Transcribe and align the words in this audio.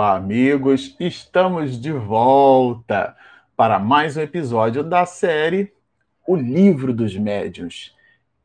Olá, 0.00 0.16
amigos! 0.16 0.96
Estamos 0.98 1.78
de 1.78 1.92
volta 1.92 3.14
para 3.54 3.78
mais 3.78 4.16
um 4.16 4.22
episódio 4.22 4.82
da 4.82 5.04
série 5.04 5.74
O 6.26 6.34
Livro 6.34 6.94
dos 6.94 7.14
Médiuns. 7.14 7.94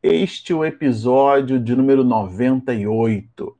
Este 0.04 0.52
é 0.52 0.56
o 0.56 0.66
episódio 0.66 1.58
de 1.58 1.74
número 1.74 2.04
98. 2.04 3.58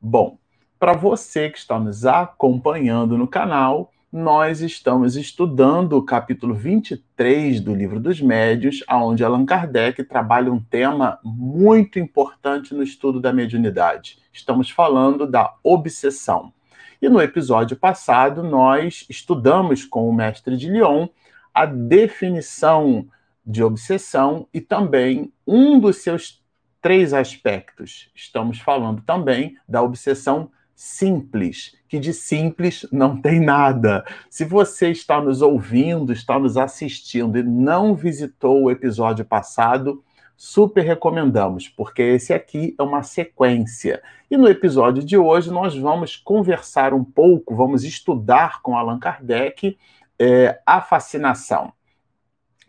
Bom, 0.00 0.36
para 0.80 0.94
você 0.94 1.48
que 1.48 1.58
está 1.58 1.78
nos 1.78 2.04
acompanhando 2.04 3.16
no 3.16 3.28
canal, 3.28 3.92
nós 4.12 4.60
estamos 4.60 5.14
estudando 5.14 5.92
o 5.92 6.04
capítulo 6.04 6.54
23 6.54 7.60
do 7.60 7.72
Livro 7.72 8.00
dos 8.00 8.20
Médios, 8.20 8.82
onde 8.90 9.22
Allan 9.22 9.46
Kardec 9.46 10.02
trabalha 10.02 10.52
um 10.52 10.58
tema 10.58 11.20
muito 11.22 12.00
importante 12.00 12.74
no 12.74 12.82
estudo 12.82 13.20
da 13.20 13.32
mediunidade. 13.32 14.18
Estamos 14.32 14.70
falando 14.70 15.24
da 15.24 15.54
obsessão. 15.62 16.52
E 17.00 17.08
no 17.08 17.20
episódio 17.20 17.76
passado, 17.76 18.42
nós 18.42 19.06
estudamos 19.08 19.84
com 19.84 20.08
o 20.08 20.12
mestre 20.12 20.56
de 20.56 20.68
Lyon 20.68 21.08
a 21.54 21.64
definição 21.64 23.06
de 23.44 23.62
obsessão 23.62 24.46
e 24.52 24.60
também 24.60 25.32
um 25.46 25.80
dos 25.80 25.98
seus 25.98 26.42
três 26.80 27.12
aspectos. 27.12 28.10
Estamos 28.14 28.58
falando 28.60 29.02
também 29.02 29.56
da 29.68 29.82
obsessão 29.82 30.50
simples, 30.74 31.74
que 31.88 31.98
de 31.98 32.12
simples 32.12 32.86
não 32.92 33.20
tem 33.20 33.40
nada. 33.40 34.04
Se 34.30 34.44
você 34.44 34.90
está 34.90 35.20
nos 35.20 35.42
ouvindo, 35.42 36.12
está 36.12 36.38
nos 36.38 36.56
assistindo 36.56 37.36
e 37.36 37.42
não 37.42 37.94
visitou 37.94 38.62
o 38.62 38.70
episódio 38.70 39.24
passado, 39.24 40.04
super 40.40 40.84
recomendamos, 40.84 41.68
porque 41.68 42.00
esse 42.00 42.32
aqui 42.32 42.72
é 42.78 42.82
uma 42.84 43.02
sequência. 43.02 44.00
E 44.30 44.36
no 44.36 44.48
episódio 44.48 45.02
de 45.02 45.18
hoje 45.18 45.50
nós 45.50 45.76
vamos 45.76 46.14
conversar 46.14 46.94
um 46.94 47.02
pouco, 47.02 47.56
vamos 47.56 47.82
estudar 47.82 48.62
com 48.62 48.76
Allan 48.76 49.00
Kardec 49.00 49.76
é, 50.16 50.60
a 50.64 50.80
fascinação, 50.80 51.72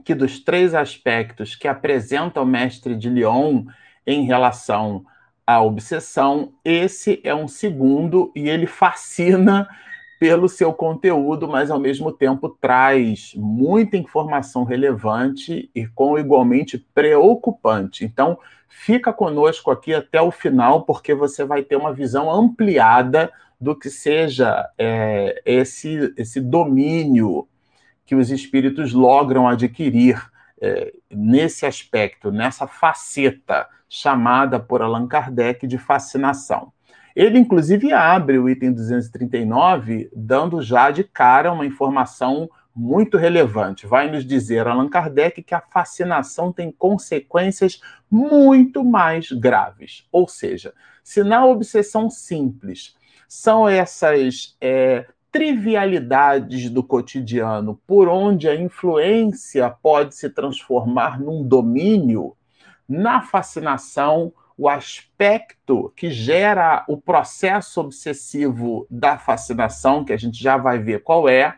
que 0.03 0.15
dos 0.15 0.39
três 0.39 0.73
aspectos 0.73 1.55
que 1.55 1.67
apresenta 1.67 2.41
o 2.41 2.45
mestre 2.45 2.95
de 2.95 3.07
Lyon 3.07 3.65
em 4.05 4.25
relação 4.25 5.05
à 5.45 5.61
obsessão, 5.61 6.53
esse 6.65 7.21
é 7.23 7.35
um 7.35 7.47
segundo 7.47 8.31
e 8.35 8.49
ele 8.49 8.65
fascina 8.65 9.69
pelo 10.19 10.49
seu 10.49 10.73
conteúdo, 10.73 11.47
mas 11.47 11.71
ao 11.71 11.79
mesmo 11.79 12.11
tempo 12.11 12.49
traz 12.49 13.33
muita 13.35 13.95
informação 13.95 14.65
relevante 14.65 15.71
e 15.73 15.87
com 15.87 16.19
igualmente 16.19 16.77
preocupante. 16.93 18.03
Então, 18.03 18.37
fica 18.67 19.13
conosco 19.13 19.71
aqui 19.71 19.93
até 19.93 20.21
o 20.21 20.29
final, 20.29 20.83
porque 20.83 21.15
você 21.15 21.45
vai 21.45 21.63
ter 21.63 21.77
uma 21.77 21.93
visão 21.93 22.29
ampliada 22.29 23.31
do 23.59 23.73
que 23.73 23.89
seja 23.89 24.69
é, 24.77 25.41
esse, 25.45 26.13
esse 26.17 26.41
domínio 26.41 27.47
que 28.05 28.15
os 28.15 28.29
espíritos 28.29 28.91
logram 28.91 29.47
adquirir 29.47 30.21
é, 30.61 30.93
nesse 31.09 31.65
aspecto, 31.65 32.29
nessa 32.29 32.67
faceta 32.67 33.67
chamada 33.87 34.59
por 34.59 34.81
Allan 34.81 35.07
Kardec 35.07 35.65
de 35.65 35.77
fascinação. 35.77 36.73
Ele, 37.19 37.37
inclusive, 37.37 37.91
abre 37.91 38.39
o 38.39 38.47
item 38.47 38.71
239, 38.71 40.09
dando 40.15 40.61
já 40.61 40.89
de 40.89 41.03
cara 41.03 41.51
uma 41.51 41.65
informação 41.65 42.49
muito 42.73 43.17
relevante. 43.17 43.85
Vai 43.85 44.09
nos 44.09 44.25
dizer 44.25 44.65
Allan 44.65 44.87
Kardec 44.87 45.43
que 45.43 45.53
a 45.53 45.59
fascinação 45.59 46.53
tem 46.53 46.71
consequências 46.71 47.81
muito 48.09 48.85
mais 48.85 49.33
graves. 49.33 50.07
Ou 50.13 50.29
seja, 50.29 50.73
se 51.03 51.21
na 51.21 51.45
obsessão 51.45 52.09
simples 52.09 52.95
são 53.27 53.67
essas 53.67 54.55
é, 54.61 55.05
trivialidades 55.29 56.69
do 56.69 56.81
cotidiano 56.81 57.81
por 57.85 58.08
onde 58.08 58.47
a 58.47 58.55
influência 58.55 59.69
pode 59.69 60.15
se 60.15 60.29
transformar 60.29 61.19
num 61.19 61.45
domínio, 61.45 62.33
na 62.87 63.21
fascinação 63.21 64.31
o 64.59 64.67
aspecto 64.67 65.93
que 65.95 66.11
gera 66.11 66.83
o 66.86 66.97
processo 66.97 67.80
obsessivo 67.80 68.86
da 68.92 69.17
fascinação, 69.17 70.03
que 70.03 70.11
a 70.11 70.17
gente 70.17 70.37
já 70.43 70.58
vai 70.58 70.77
ver 70.77 71.02
qual 71.02 71.30
é, 71.30 71.55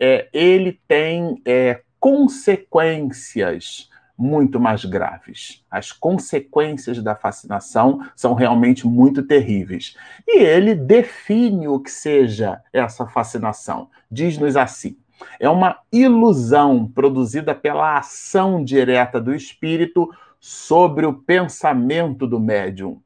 é 0.00 0.30
ele 0.32 0.80
tem 0.88 1.42
é, 1.44 1.82
consequências 2.00 3.90
muito 4.16 4.58
mais 4.58 4.82
graves. 4.86 5.62
As 5.70 5.92
consequências 5.92 7.02
da 7.02 7.14
fascinação 7.14 8.00
são 8.16 8.32
realmente 8.32 8.86
muito 8.86 9.22
terríveis. 9.22 9.94
E 10.26 10.38
ele 10.38 10.74
define 10.74 11.68
o 11.68 11.78
que 11.78 11.90
seja 11.90 12.62
essa 12.72 13.06
fascinação. 13.06 13.90
Diz-nos 14.10 14.56
assim: 14.56 14.96
é 15.38 15.50
uma 15.50 15.78
ilusão 15.92 16.86
produzida 16.86 17.54
pela 17.54 17.98
ação 17.98 18.64
direta 18.64 19.20
do 19.20 19.34
espírito 19.34 20.08
sobre 20.40 21.06
o 21.06 21.12
pensamento 21.12 22.26
do 22.26 22.38
médium 22.38 23.02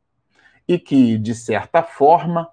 e 0.67 0.79
que, 0.79 1.19
de 1.19 1.35
certa 1.35 1.83
forma, 1.83 2.49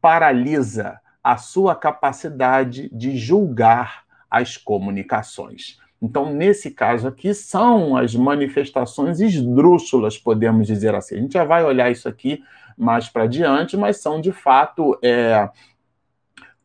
paralisa 0.00 1.00
a 1.22 1.36
sua 1.36 1.74
capacidade 1.74 2.88
de 2.92 3.16
julgar 3.16 4.04
as 4.30 4.56
comunicações. 4.56 5.78
Então, 6.00 6.32
nesse 6.32 6.70
caso 6.70 7.08
aqui, 7.08 7.34
são 7.34 7.96
as 7.96 8.14
manifestações 8.14 9.20
esdrúxulas, 9.20 10.16
podemos 10.16 10.66
dizer 10.66 10.94
assim. 10.94 11.16
A 11.16 11.20
gente 11.20 11.32
já 11.32 11.44
vai 11.44 11.64
olhar 11.64 11.90
isso 11.90 12.08
aqui 12.08 12.42
mais 12.76 13.08
para 13.08 13.26
diante, 13.26 13.76
mas 13.76 14.00
são 14.00 14.20
de 14.20 14.30
fato 14.30 14.96
é, 15.02 15.50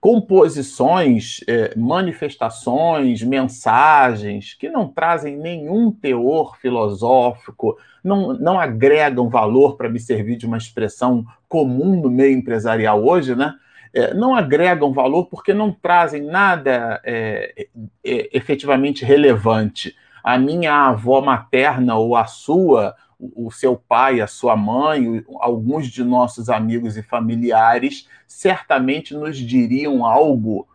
composições, 0.03 1.39
é, 1.47 1.73
manifestações, 1.77 3.23
mensagens 3.23 4.53
que 4.53 4.67
não 4.67 4.85
trazem 4.85 5.37
nenhum 5.37 5.89
teor 5.93 6.57
filosófico, 6.57 7.77
não, 8.03 8.33
não 8.33 8.59
agregam 8.59 9.29
valor, 9.29 9.77
para 9.77 9.87
me 9.87 10.01
servir 10.01 10.35
de 10.35 10.45
uma 10.45 10.57
expressão 10.57 11.23
comum 11.47 12.01
no 12.01 12.09
meio 12.09 12.37
empresarial 12.37 13.01
hoje, 13.01 13.33
né? 13.33 13.53
É, 13.93 14.13
não 14.13 14.35
agregam 14.35 14.91
valor 14.91 15.27
porque 15.27 15.53
não 15.53 15.71
trazem 15.71 16.21
nada 16.21 16.99
é, 17.05 17.69
efetivamente 18.03 19.05
relevante. 19.05 19.95
A 20.21 20.37
minha 20.37 20.89
avó 20.89 21.21
materna 21.21 21.95
ou 21.95 22.17
a 22.17 22.25
sua 22.25 22.93
o 23.35 23.51
seu 23.51 23.75
pai, 23.75 24.21
a 24.21 24.27
sua 24.27 24.55
mãe, 24.55 25.23
alguns 25.39 25.87
de 25.87 26.03
nossos 26.03 26.49
amigos 26.49 26.97
e 26.97 27.03
familiares 27.03 28.07
certamente 28.27 29.13
nos 29.13 29.37
diriam 29.37 30.05
algo 30.05 30.67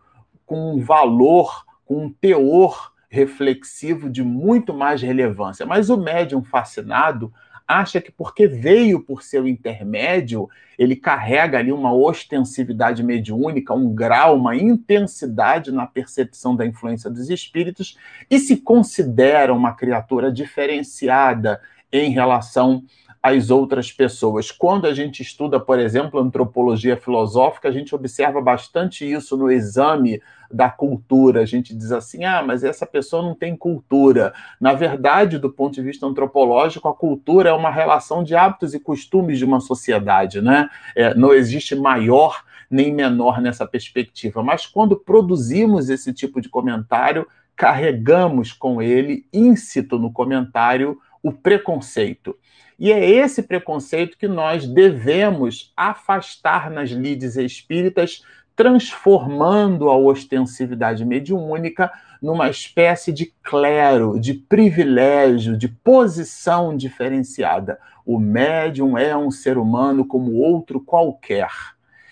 com 0.45 0.75
um 0.75 0.79
valor, 0.79 1.65
com 1.85 2.05
um 2.05 2.09
teor 2.09 2.91
reflexivo 3.09 4.09
de 4.09 4.23
muito 4.23 4.73
mais 4.73 5.01
relevância. 5.01 5.65
Mas 5.65 5.89
o 5.89 5.97
médium 5.97 6.43
fascinado 6.43 7.33
acha 7.69 8.01
que 8.01 8.11
porque 8.11 8.47
veio 8.47 8.99
por 8.99 9.21
seu 9.21 9.47
intermédio, 9.47 10.49
ele 10.77 10.95
carrega 10.95 11.59
ali 11.59 11.71
uma 11.71 11.93
ostensividade 11.93 13.03
mediúnica, 13.03 13.75
um 13.75 13.93
grau, 13.93 14.37
uma 14.37 14.55
intensidade 14.55 15.71
na 15.71 15.85
percepção 15.85 16.55
da 16.55 16.65
influência 16.65 17.11
dos 17.11 17.29
espíritos 17.29 17.95
e 18.27 18.39
se 18.39 18.57
considera 18.57 19.53
uma 19.53 19.73
criatura 19.73 20.31
diferenciada 20.31 21.61
em 21.91 22.11
relação 22.11 22.83
às 23.21 23.49
outras 23.49 23.91
pessoas. 23.91 24.49
Quando 24.49 24.87
a 24.87 24.93
gente 24.93 25.21
estuda, 25.21 25.59
por 25.59 25.77
exemplo, 25.77 26.19
antropologia 26.19 26.95
filosófica, 26.95 27.67
a 27.67 27.71
gente 27.71 27.93
observa 27.93 28.41
bastante 28.41 29.09
isso 29.09 29.35
no 29.35 29.51
exame 29.51 30.21
da 30.51 30.69
cultura. 30.69 31.41
A 31.41 31.45
gente 31.45 31.75
diz 31.75 31.91
assim: 31.91 32.23
ah, 32.23 32.41
mas 32.41 32.63
essa 32.63 32.85
pessoa 32.85 33.21
não 33.21 33.35
tem 33.35 33.55
cultura. 33.55 34.33
Na 34.59 34.73
verdade, 34.73 35.37
do 35.37 35.49
ponto 35.49 35.75
de 35.75 35.81
vista 35.81 36.05
antropológico, 36.05 36.87
a 36.87 36.93
cultura 36.93 37.49
é 37.49 37.53
uma 37.53 37.69
relação 37.69 38.23
de 38.23 38.35
hábitos 38.35 38.73
e 38.73 38.79
costumes 38.79 39.37
de 39.37 39.45
uma 39.45 39.59
sociedade, 39.59 40.41
né? 40.41 40.69
É, 40.95 41.13
não 41.13 41.33
existe 41.33 41.75
maior 41.75 42.43
nem 42.69 42.93
menor 42.93 43.41
nessa 43.41 43.65
perspectiva. 43.65 44.43
Mas 44.43 44.65
quando 44.65 44.95
produzimos 44.95 45.89
esse 45.89 46.13
tipo 46.13 46.39
de 46.39 46.47
comentário, 46.47 47.27
carregamos 47.55 48.53
com 48.53 48.81
ele, 48.81 49.25
íncito 49.33 49.99
no 49.99 50.13
comentário, 50.13 50.97
o 51.21 51.31
preconceito. 51.31 52.35
E 52.79 52.93
é 52.93 53.05
esse 53.05 53.43
preconceito 53.43 54.17
que 54.17 54.27
nós 54.27 54.65
devemos 54.65 55.73
afastar 55.75 56.71
nas 56.71 56.89
lides 56.89 57.35
espíritas, 57.35 58.23
transformando 58.55 59.89
a 59.89 59.97
ostensividade 59.97 61.03
mediúnica 61.03 61.91
numa 62.21 62.49
espécie 62.49 63.11
de 63.11 63.33
clero, 63.43 64.17
de 64.19 64.33
privilégio, 64.33 65.57
de 65.57 65.67
posição 65.67 66.75
diferenciada. 66.75 67.79
O 68.05 68.17
médium 68.17 68.97
é 68.97 69.15
um 69.15 69.29
ser 69.29 69.57
humano 69.57 70.05
como 70.05 70.35
outro 70.35 70.79
qualquer. 70.79 71.51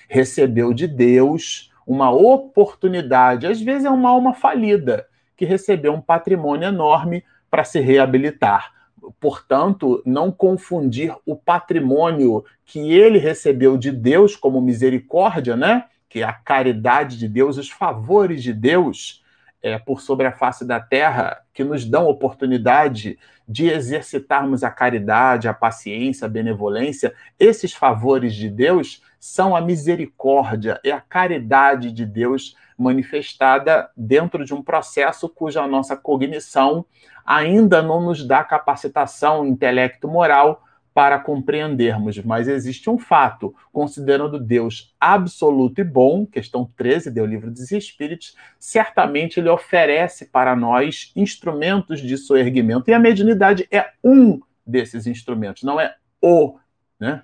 Recebeu 0.10 0.74
de 0.74 0.88
Deus 0.88 1.72
uma 1.86 2.12
oportunidade, 2.12 3.48
às 3.48 3.62
vezes 3.62 3.86
é 3.86 3.90
uma 3.90 4.10
alma 4.10 4.34
falida, 4.34 5.08
que 5.38 5.46
recebeu 5.46 5.94
um 5.94 6.02
patrimônio 6.02 6.68
enorme 6.68 7.24
para 7.50 7.64
se 7.64 7.80
reabilitar 7.80 8.77
portanto, 9.20 10.02
não 10.06 10.32
confundir 10.32 11.16
o 11.26 11.36
patrimônio 11.36 12.44
que 12.66 12.92
ele 12.94 13.18
recebeu 13.18 13.78
de 13.78 13.92
Deus 13.92 14.36
como 14.36 14.62
misericórdia, 14.62 15.56
né? 15.56 15.86
que 16.10 16.22
é 16.22 16.24
a 16.24 16.34
caridade 16.34 17.18
de 17.18 17.28
Deus, 17.28 17.58
os 17.58 17.70
favores 17.70 18.42
de 18.42 18.54
Deus 18.54 19.24
é, 19.62 19.78
por 19.78 20.02
sobre 20.02 20.28
a 20.28 20.32
face 20.32 20.66
da 20.66 20.80
terra, 20.80 21.42
que 21.54 21.64
nos 21.64 21.84
dão 21.84 22.08
oportunidade 22.08 23.18
de 23.48 23.70
exercitarmos 23.70 24.64
a 24.64 24.70
caridade, 24.70 25.48
a 25.48 25.54
paciência, 25.54 26.26
a 26.26 26.30
benevolência, 26.30 27.14
esses 27.40 27.74
favores 27.74 28.36
de 28.36 28.50
Deus 28.50 29.02
são 29.20 29.56
a 29.56 29.62
misericórdia, 29.62 30.80
é 30.84 30.92
a 30.92 31.02
caridade 31.02 31.92
de 31.92 32.06
Deus 32.06 32.56
manifestada 32.78 33.90
dentro 33.96 34.46
de 34.46 34.54
um 34.54 34.62
processo 34.62 35.28
cuja 35.28 35.66
nossa 35.66 35.98
cognição 35.98 36.86
ainda 37.28 37.82
não 37.82 38.02
nos 38.02 38.26
dá 38.26 38.42
capacitação 38.44 39.46
intelecto 39.46 40.08
moral 40.08 40.64
para 40.94 41.20
compreendermos, 41.20 42.18
mas 42.24 42.48
existe 42.48 42.90
um 42.90 42.98
fato, 42.98 43.54
considerando 43.72 44.40
Deus 44.40 44.96
absoluto 45.00 45.80
e 45.80 45.84
bom, 45.84 46.26
questão 46.26 46.68
13 46.76 47.12
do 47.12 47.24
livro 47.24 47.52
dos 47.52 47.72
Espíritos, 47.72 48.36
certamente 48.60 49.40
ele 49.40 49.48
oferece 49.48 50.26
para 50.26 50.56
nós 50.56 51.12
instrumentos 51.16 52.02
de 52.02 52.18
soerguimento, 52.18 52.90
e 52.90 52.96
a 52.96 53.00
mediunidade 53.00 53.68
é 53.70 53.92
um 54.04 54.40
desses 54.66 55.06
instrumentos, 55.06 55.62
não 55.62 55.80
é 55.80 55.94
o, 56.20 56.58
né? 57.00 57.22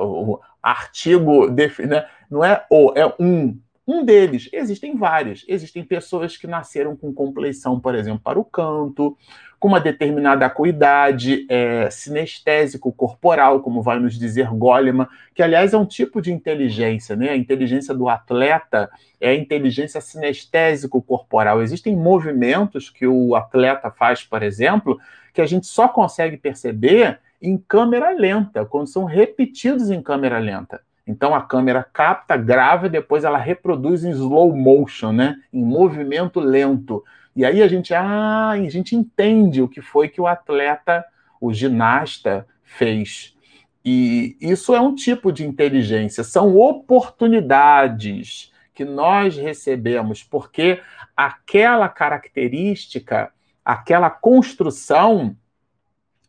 o 0.00 0.40
artigo, 0.60 1.48
né? 1.48 2.06
não 2.28 2.44
é 2.44 2.66
o, 2.68 2.92
é 2.96 3.06
um. 3.20 3.56
Um 3.90 4.04
deles, 4.04 4.48
existem 4.52 4.96
vários. 4.96 5.44
Existem 5.48 5.82
pessoas 5.82 6.36
que 6.36 6.46
nasceram 6.46 6.94
com 6.94 7.12
compleição, 7.12 7.80
por 7.80 7.96
exemplo, 7.96 8.20
para 8.22 8.38
o 8.38 8.44
canto, 8.44 9.18
com 9.58 9.66
uma 9.66 9.80
determinada 9.80 10.46
acuidade, 10.46 11.44
é, 11.50 11.90
sinestésico 11.90 12.92
corporal, 12.92 13.60
como 13.60 13.82
vai 13.82 13.98
nos 13.98 14.16
dizer 14.16 14.46
Goleman, 14.46 15.08
que 15.34 15.42
aliás 15.42 15.72
é 15.72 15.76
um 15.76 15.84
tipo 15.84 16.22
de 16.22 16.32
inteligência, 16.32 17.16
né? 17.16 17.30
A 17.30 17.36
inteligência 17.36 17.92
do 17.92 18.08
atleta 18.08 18.88
é 19.20 19.30
a 19.30 19.34
inteligência 19.34 20.00
sinestésico 20.00 21.02
corporal. 21.02 21.60
Existem 21.60 21.96
movimentos 21.96 22.88
que 22.88 23.08
o 23.08 23.34
atleta 23.34 23.90
faz, 23.90 24.22
por 24.22 24.40
exemplo, 24.40 25.00
que 25.34 25.40
a 25.40 25.46
gente 25.46 25.66
só 25.66 25.88
consegue 25.88 26.36
perceber 26.36 27.18
em 27.42 27.58
câmera 27.58 28.10
lenta, 28.10 28.64
quando 28.64 28.86
são 28.86 29.04
repetidos 29.04 29.90
em 29.90 30.00
câmera 30.00 30.38
lenta. 30.38 30.80
Então 31.10 31.34
a 31.34 31.42
câmera 31.42 31.82
capta, 31.82 32.36
grava 32.36 32.86
e 32.86 32.90
depois 32.90 33.24
ela 33.24 33.36
reproduz 33.36 34.04
em 34.04 34.10
slow 34.10 34.54
motion, 34.54 35.12
né? 35.12 35.36
Em 35.52 35.64
movimento 35.64 36.38
lento. 36.38 37.04
E 37.34 37.44
aí 37.44 37.62
a 37.62 37.66
gente, 37.66 37.92
ah, 37.92 38.50
a 38.50 38.68
gente 38.68 38.94
entende 38.94 39.60
o 39.60 39.68
que 39.68 39.80
foi 39.80 40.08
que 40.08 40.20
o 40.20 40.26
atleta, 40.28 41.04
o 41.40 41.52
ginasta 41.52 42.46
fez. 42.62 43.36
E 43.84 44.36
isso 44.40 44.72
é 44.74 44.80
um 44.80 44.94
tipo 44.94 45.32
de 45.32 45.44
inteligência, 45.44 46.22
são 46.22 46.56
oportunidades 46.56 48.52
que 48.72 48.84
nós 48.84 49.36
recebemos, 49.36 50.22
porque 50.22 50.80
aquela 51.16 51.88
característica, 51.88 53.32
aquela 53.64 54.10
construção 54.10 55.34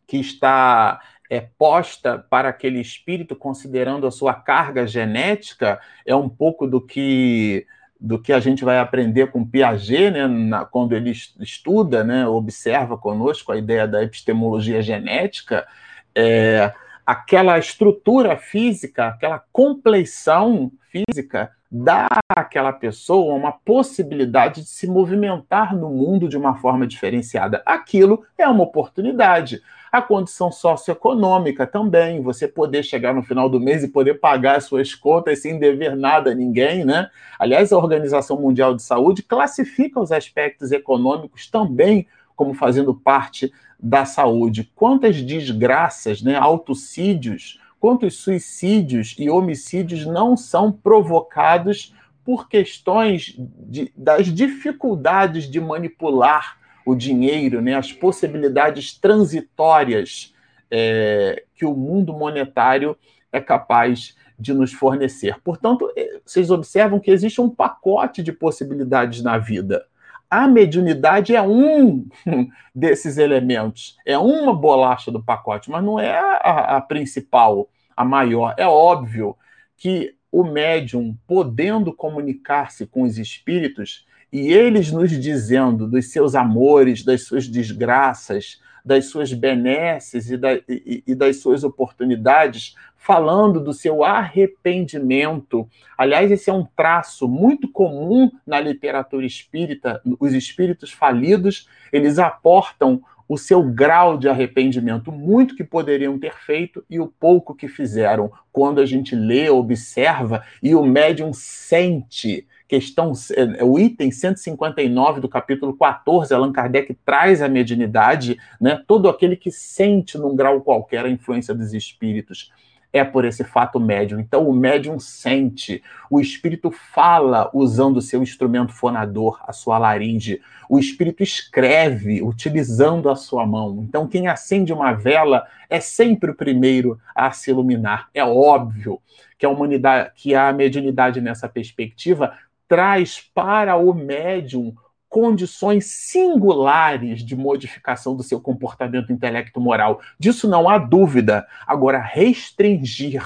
que 0.07 0.17
está 0.17 0.99
é, 1.31 1.39
posta 1.57 2.19
para 2.29 2.49
aquele 2.49 2.81
espírito, 2.81 3.37
considerando 3.37 4.05
a 4.05 4.11
sua 4.11 4.33
carga 4.33 4.85
genética, 4.85 5.79
é 6.05 6.13
um 6.13 6.27
pouco 6.27 6.67
do 6.67 6.81
que 6.81 7.65
do 7.97 8.19
que 8.19 8.33
a 8.33 8.39
gente 8.39 8.65
vai 8.65 8.79
aprender 8.79 9.29
com 9.29 9.45
Piaget, 9.45 10.09
né, 10.09 10.25
na, 10.25 10.65
quando 10.65 10.93
ele 10.93 11.11
estuda, 11.11 12.03
né, 12.03 12.27
observa 12.27 12.97
conosco 12.97 13.51
a 13.51 13.57
ideia 13.57 13.87
da 13.87 14.01
epistemologia 14.01 14.81
genética, 14.81 15.67
é, 16.15 16.73
aquela 17.05 17.59
estrutura 17.59 18.35
física, 18.35 19.07
aquela 19.07 19.37
compleição 19.53 20.71
física 20.91 21.51
dá 21.71 22.07
àquela 22.29 22.73
pessoa 22.73 23.33
uma 23.33 23.51
possibilidade 23.51 24.61
de 24.61 24.67
se 24.67 24.87
movimentar 24.87 25.75
no 25.75 25.89
mundo 25.89 26.27
de 26.27 26.37
uma 26.37 26.55
forma 26.55 26.85
diferenciada. 26.85 27.63
Aquilo 27.65 28.23
é 28.37 28.47
uma 28.47 28.63
oportunidade 28.63 29.61
a 29.91 30.01
condição 30.01 30.51
socioeconômica 30.51 31.67
também, 31.67 32.21
você 32.21 32.47
poder 32.47 32.81
chegar 32.81 33.13
no 33.13 33.21
final 33.21 33.49
do 33.49 33.59
mês 33.59 33.83
e 33.83 33.89
poder 33.89 34.21
pagar 34.21 34.55
as 34.55 34.63
suas 34.63 34.95
contas 34.95 35.41
sem 35.41 35.59
dever 35.59 35.97
nada 35.97 36.31
a 36.31 36.35
ninguém, 36.35 36.85
né? 36.85 37.09
Aliás, 37.37 37.73
a 37.73 37.77
Organização 37.77 38.39
Mundial 38.39 38.73
de 38.73 38.81
Saúde 38.81 39.21
classifica 39.21 39.99
os 39.99 40.11
aspectos 40.13 40.71
econômicos 40.71 41.49
também 41.49 42.07
como 42.37 42.53
fazendo 42.53 42.95
parte 42.95 43.51
da 43.77 44.05
saúde. 44.05 44.71
Quantas 44.73 45.21
desgraças, 45.21 46.21
né, 46.21 46.35
autocídios, 46.35 47.59
quantos 47.81 48.17
suicídios 48.17 49.15
e 49.17 49.27
homicídios 49.27 50.05
não 50.05 50.37
são 50.37 50.71
provocados 50.71 51.95
por 52.23 52.47
questões 52.47 53.35
de, 53.37 53.91
das 53.97 54.27
dificuldades 54.27 55.49
de 55.49 55.59
manipular 55.59 56.59
o 56.85 56.93
dinheiro, 56.93 57.59
né, 57.59 57.73
as 57.73 57.91
possibilidades 57.91 58.93
transitórias 58.93 60.31
é, 60.69 61.43
que 61.55 61.65
o 61.65 61.73
mundo 61.73 62.13
monetário 62.13 62.95
é 63.31 63.41
capaz 63.41 64.15
de 64.37 64.53
nos 64.53 64.71
fornecer. 64.71 65.39
Portanto, 65.43 65.91
é, 65.97 66.19
vocês 66.23 66.51
observam 66.51 66.99
que 66.99 67.09
existe 67.09 67.41
um 67.41 67.49
pacote 67.49 68.21
de 68.21 68.31
possibilidades 68.31 69.23
na 69.23 69.39
vida. 69.39 69.83
A 70.31 70.47
mediunidade 70.47 71.35
é 71.35 71.41
um 71.41 72.07
desses 72.73 73.17
elementos, 73.17 73.97
é 74.05 74.17
uma 74.17 74.55
bolacha 74.55 75.11
do 75.11 75.21
pacote, 75.21 75.69
mas 75.69 75.83
não 75.83 75.99
é 75.99 76.17
a, 76.17 76.77
a 76.77 76.81
principal, 76.81 77.69
a 77.97 78.05
maior. 78.05 78.55
É 78.57 78.65
óbvio 78.65 79.35
que 79.75 80.15
o 80.31 80.45
médium, 80.45 81.17
podendo 81.27 81.93
comunicar-se 81.93 82.87
com 82.87 83.01
os 83.01 83.17
espíritos, 83.17 84.05
e 84.31 84.53
eles 84.53 84.89
nos 84.89 85.11
dizendo 85.11 85.85
dos 85.85 86.13
seus 86.13 86.33
amores, 86.33 87.03
das 87.03 87.25
suas 87.25 87.45
desgraças, 87.45 88.61
das 88.83 89.05
suas 89.05 89.33
benesses 89.33 90.29
e, 90.29 90.37
da, 90.37 90.53
e, 90.67 91.03
e, 91.07 91.15
das 91.15 91.37
suas 91.37 91.63
oportunidades, 91.63 92.75
falando 92.95 93.59
do 93.59 93.73
seu 93.73 94.03
arrependimento. 94.03 95.67
Aliás, 95.97 96.31
esse 96.31 96.49
é 96.49 96.53
um 96.53 96.65
traço 96.75 97.27
muito 97.27 97.71
comum 97.71 98.31
na 98.45 98.59
literatura 98.59 99.25
espírita. 99.25 100.01
Os 100.19 100.33
espíritos 100.33 100.91
falidos, 100.91 101.67
eles 101.91 102.19
aportam 102.19 103.01
o 103.31 103.37
seu 103.37 103.63
grau 103.63 104.17
de 104.17 104.27
arrependimento, 104.27 105.09
muito 105.09 105.55
que 105.55 105.63
poderiam 105.63 106.19
ter 106.19 106.33
feito 106.33 106.83
e 106.89 106.99
o 106.99 107.07
pouco 107.07 107.55
que 107.55 107.69
fizeram. 107.69 108.29
Quando 108.51 108.81
a 108.81 108.85
gente 108.85 109.15
lê, 109.15 109.49
observa 109.49 110.43
e 110.61 110.75
o 110.75 110.83
médium 110.83 111.31
sente 111.31 112.45
questão, 112.71 113.11
é, 113.35 113.65
o 113.65 113.77
item 113.77 114.09
159 114.09 115.19
do 115.19 115.27
capítulo 115.27 115.75
14, 115.75 116.33
Allan 116.33 116.53
Kardec 116.53 116.93
traz 117.05 117.41
a 117.41 117.49
mediunidade, 117.49 118.37
né? 118.61 118.81
Todo 118.87 119.09
aquele 119.09 119.35
que 119.35 119.51
sente 119.51 120.17
num 120.17 120.33
grau 120.33 120.61
qualquer 120.61 121.03
a 121.03 121.09
influência 121.09 121.53
dos 121.53 121.73
espíritos 121.73 122.49
é 122.93 123.03
por 123.03 123.25
esse 123.25 123.43
fato 123.43 123.77
médium. 123.77 124.21
Então, 124.21 124.47
o 124.47 124.53
médium 124.53 124.99
sente, 124.99 125.83
o 126.09 126.21
espírito 126.21 126.71
fala 126.71 127.51
usando 127.53 127.97
o 127.97 128.01
seu 128.01 128.23
instrumento 128.23 128.71
fonador, 128.71 129.41
a 129.45 129.51
sua 129.51 129.77
laringe, 129.77 130.41
o 130.69 130.79
espírito 130.79 131.21
escreve 131.21 132.21
utilizando 132.21 133.09
a 133.09 133.17
sua 133.17 133.45
mão. 133.45 133.83
Então, 133.85 134.07
quem 134.07 134.29
acende 134.29 134.71
uma 134.71 134.93
vela 134.93 135.45
é 135.69 135.81
sempre 135.81 136.31
o 136.31 136.35
primeiro 136.35 136.97
a 137.13 137.31
se 137.31 137.51
iluminar. 137.51 138.07
É 138.13 138.23
óbvio 138.23 139.01
que 139.37 139.45
a 139.45 139.49
humanidade, 139.49 140.11
que 140.15 140.35
a 140.35 140.53
mediunidade 140.53 141.19
nessa 141.19 141.49
perspectiva 141.49 142.33
traz 142.71 143.19
para 143.35 143.75
o 143.75 143.93
médium 143.93 144.73
condições 145.09 145.87
singulares 145.87 147.21
de 147.21 147.35
modificação 147.35 148.15
do 148.15 148.23
seu 148.23 148.39
comportamento 148.39 149.11
intelecto-moral. 149.11 149.99
Disso 150.17 150.49
não 150.49 150.69
há 150.69 150.77
dúvida. 150.77 151.45
Agora, 151.67 151.99
restringir 151.99 153.21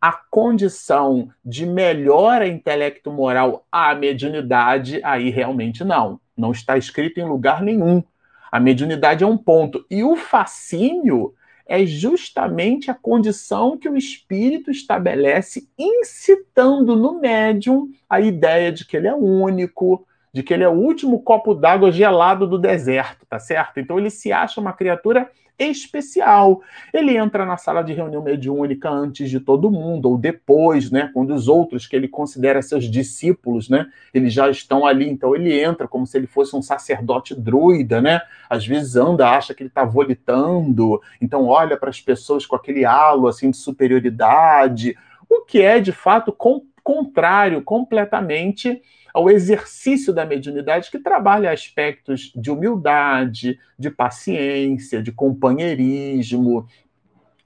a 0.00 0.12
condição 0.12 1.28
de 1.44 1.66
melhora 1.66 2.48
intelecto-moral 2.48 3.66
à 3.70 3.94
mediunidade, 3.94 4.98
aí 5.04 5.28
realmente 5.28 5.84
não. 5.84 6.18
Não 6.34 6.50
está 6.50 6.78
escrito 6.78 7.20
em 7.20 7.28
lugar 7.28 7.60
nenhum. 7.60 8.02
A 8.50 8.58
mediunidade 8.58 9.22
é 9.22 9.26
um 9.26 9.36
ponto. 9.36 9.84
E 9.90 10.02
o 10.02 10.16
fascínio 10.16 11.34
é 11.70 11.86
justamente 11.86 12.90
a 12.90 12.94
condição 12.94 13.78
que 13.78 13.88
o 13.88 13.96
espírito 13.96 14.72
estabelece, 14.72 15.68
incitando 15.78 16.96
no 16.96 17.20
médium 17.20 17.88
a 18.08 18.20
ideia 18.20 18.72
de 18.72 18.84
que 18.84 18.96
ele 18.96 19.06
é 19.06 19.14
único, 19.14 20.04
de 20.34 20.42
que 20.42 20.52
ele 20.52 20.64
é 20.64 20.68
o 20.68 20.72
último 20.72 21.22
copo 21.22 21.54
d'água 21.54 21.92
gelado 21.92 22.44
do 22.44 22.58
deserto, 22.58 23.24
tá 23.24 23.38
certo? 23.38 23.78
Então 23.78 24.00
ele 24.00 24.10
se 24.10 24.32
acha 24.32 24.60
uma 24.60 24.72
criatura 24.72 25.30
especial. 25.68 26.62
Ele 26.92 27.16
entra 27.16 27.44
na 27.44 27.56
sala 27.56 27.82
de 27.82 27.92
reunião 27.92 28.22
mediúnica 28.22 28.88
antes 28.88 29.28
de 29.28 29.40
todo 29.40 29.70
mundo, 29.70 30.10
ou 30.10 30.18
depois, 30.18 30.90
né, 30.90 31.10
quando 31.12 31.34
os 31.34 31.48
outros 31.48 31.86
que 31.86 31.94
ele 31.94 32.08
considera 32.08 32.62
seus 32.62 32.90
discípulos, 32.90 33.68
né, 33.68 33.86
eles 34.14 34.32
já 34.32 34.48
estão 34.48 34.86
ali. 34.86 35.08
Então 35.08 35.34
ele 35.34 35.58
entra 35.60 35.86
como 35.86 36.06
se 36.06 36.16
ele 36.16 36.26
fosse 36.26 36.56
um 36.56 36.62
sacerdote 36.62 37.34
druida, 37.34 38.00
né? 38.00 38.20
Às 38.48 38.66
vezes 38.66 38.96
anda, 38.96 39.28
acha 39.28 39.54
que 39.54 39.62
ele 39.62 39.68
está 39.68 39.84
volitando, 39.84 41.00
então 41.20 41.46
olha 41.46 41.76
para 41.76 41.90
as 41.90 42.00
pessoas 42.00 42.46
com 42.46 42.56
aquele 42.56 42.84
halo 42.84 43.28
assim 43.28 43.50
de 43.50 43.56
superioridade, 43.56 44.96
o 45.28 45.42
que 45.42 45.60
é 45.60 45.78
de 45.78 45.92
fato 45.92 46.34
contrário 46.82 47.62
completamente 47.62 48.82
ao 49.12 49.30
exercício 49.30 50.12
da 50.12 50.24
mediunidade 50.24 50.90
que 50.90 50.98
trabalha 50.98 51.52
aspectos 51.52 52.32
de 52.34 52.50
humildade, 52.50 53.58
de 53.78 53.90
paciência, 53.90 55.02
de 55.02 55.12
companheirismo. 55.12 56.66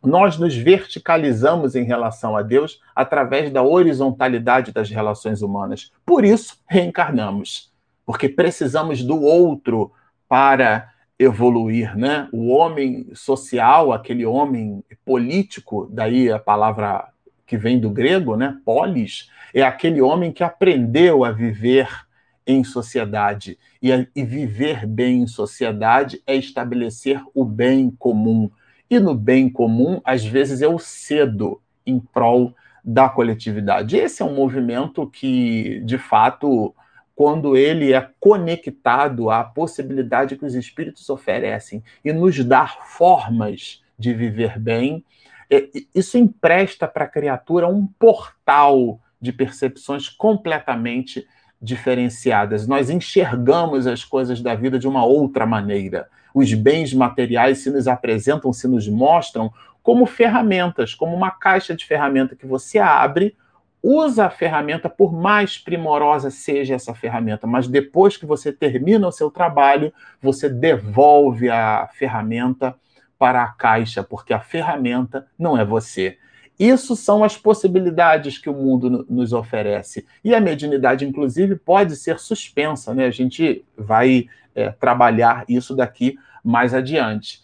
Nós 0.03 0.39
nos 0.39 0.55
verticalizamos 0.55 1.75
em 1.75 1.85
relação 1.85 2.37
a 2.37 2.43
Deus 2.43 2.81
através 2.95 3.51
da 3.51 3.63
horizontalidade 3.63 4.73
das 4.73 4.91
relações 4.91 5.41
humanas. 5.41 5.91
Por 6.05 6.25
isso, 6.25 6.59
reencarnamos, 6.69 7.73
porque 8.05 8.29
precisamos 8.29 9.03
do 9.03 9.23
outro 9.23 9.93
para 10.29 10.91
evoluir, 11.19 11.97
né? 11.97 12.29
O 12.33 12.49
homem 12.49 13.09
social, 13.15 13.93
aquele 13.93 14.27
homem 14.27 14.85
político, 15.05 15.89
daí 15.91 16.31
a 16.31 16.39
palavra 16.39 17.09
que 17.47 17.57
vem 17.57 17.79
do 17.79 17.91
grego, 17.91 18.37
né? 18.37 18.59
Polis, 18.65 19.31
é 19.53 19.63
aquele 19.63 20.01
homem 20.01 20.33
que 20.33 20.43
aprendeu 20.43 21.25
a 21.25 21.31
viver 21.31 21.89
em 22.47 22.63
sociedade. 22.65 23.59
E, 23.81 23.93
a, 23.93 24.07
e 24.15 24.25
viver 24.25 24.87
bem 24.87 25.23
em 25.23 25.27
sociedade 25.27 26.23
é 26.27 26.35
estabelecer 26.35 27.21
o 27.35 27.45
bem 27.45 27.91
comum. 27.91 28.51
E 28.89 28.99
no 28.99 29.15
bem 29.15 29.49
comum, 29.49 30.01
às 30.05 30.25
vezes, 30.25 30.61
eu 30.61 30.79
cedo 30.79 31.61
em 31.87 31.99
prol 31.99 32.55
da 32.85 33.09
coletividade. 33.09 33.97
Esse 33.97 34.23
é 34.23 34.25
um 34.25 34.35
movimento 34.35 35.07
que, 35.07 35.81
de 35.85 35.97
fato, 35.97 36.75
quando 37.15 37.57
ele 37.57 37.93
é 37.93 38.09
conectado 38.21 39.31
à 39.31 39.43
possibilidade 39.43 40.37
que 40.37 40.45
os 40.45 40.55
espíritos 40.55 41.09
oferecem 41.09 41.83
e 42.05 42.13
nos 42.13 42.45
dar 42.45 42.87
formas 42.87 43.83
de 43.99 44.13
viver 44.13 44.59
bem, 44.59 45.03
é, 45.03 45.24
isso 45.95 46.19
empresta 46.19 46.89
para 46.89 47.05
a 47.05 47.09
criatura 47.09 47.69
um 47.69 47.87
portal 47.87 49.01
de 49.21 49.33
percepções 49.33 50.09
completamente 50.09 51.27
diferenciadas. 51.61 52.67
Nós 52.67 52.91
enxergamos 52.91 53.87
as 53.87 54.05
coisas 54.05 54.41
da 54.41 54.55
vida 54.55 54.79
de 54.79 54.87
uma 54.87 55.05
outra 55.05 55.47
maneira. 55.47 56.09
Os 56.35 56.53
bens 56.53 56.93
materiais 56.93 57.59
se 57.59 57.71
nos 57.71 57.89
apresentam, 57.89 58.53
se 58.53 58.69
nos 58.69 58.89
mostram 58.89 59.53
como 59.83 60.07
ferramentas, 60.07 60.95
como 60.95 61.15
uma 61.15 61.31
caixa 61.31 61.75
de 61.75 61.85
ferramenta 61.85 62.37
que 62.37 62.47
você 62.47 62.79
abre, 62.79 63.37
usa 63.83 64.27
a 64.27 64.31
ferramenta, 64.31 64.89
por 64.89 65.13
mais 65.13 65.59
primorosa 65.59 66.31
seja 66.31 66.75
essa 66.75 66.95
ferramenta, 66.95 67.47
mas 67.47 67.69
depois 67.69 68.17
que 68.17 68.25
você 68.25 68.51
termina 68.51 69.07
o 69.07 69.13
seu 69.13 69.31
trabalho, 69.31 69.93
você 70.23 70.49
devolve 70.49 71.51
a 71.51 71.89
ferramenta 71.93 72.75
para 73.19 73.43
a 73.43 73.49
caixa, 73.49 74.03
porque 74.03 74.33
a 74.33 74.41
ferramenta 74.41 75.27
não 75.39 75.57
é 75.59 75.65
você. 75.65 76.19
Isso 76.59 76.95
são 76.95 77.25
as 77.25 77.37
possibilidades 77.37 78.39
que 78.39 78.49
o 78.49 78.55
mundo 78.55 79.05
nos 79.09 79.33
oferece. 79.33 80.07
E 80.23 80.35
a 80.35 80.41
mediunidade, 80.41 81.05
inclusive, 81.05 81.57
pode 81.57 81.97
ser 81.97 82.19
suspensa, 82.19 82.95
né? 82.95 83.07
A 83.07 83.11
gente 83.11 83.65
vai 83.77 84.29
é, 84.55 84.71
trabalhar 84.71 85.45
isso 85.49 85.75
daqui 85.75 86.17
mais 86.45 86.73
adiante. 86.73 87.43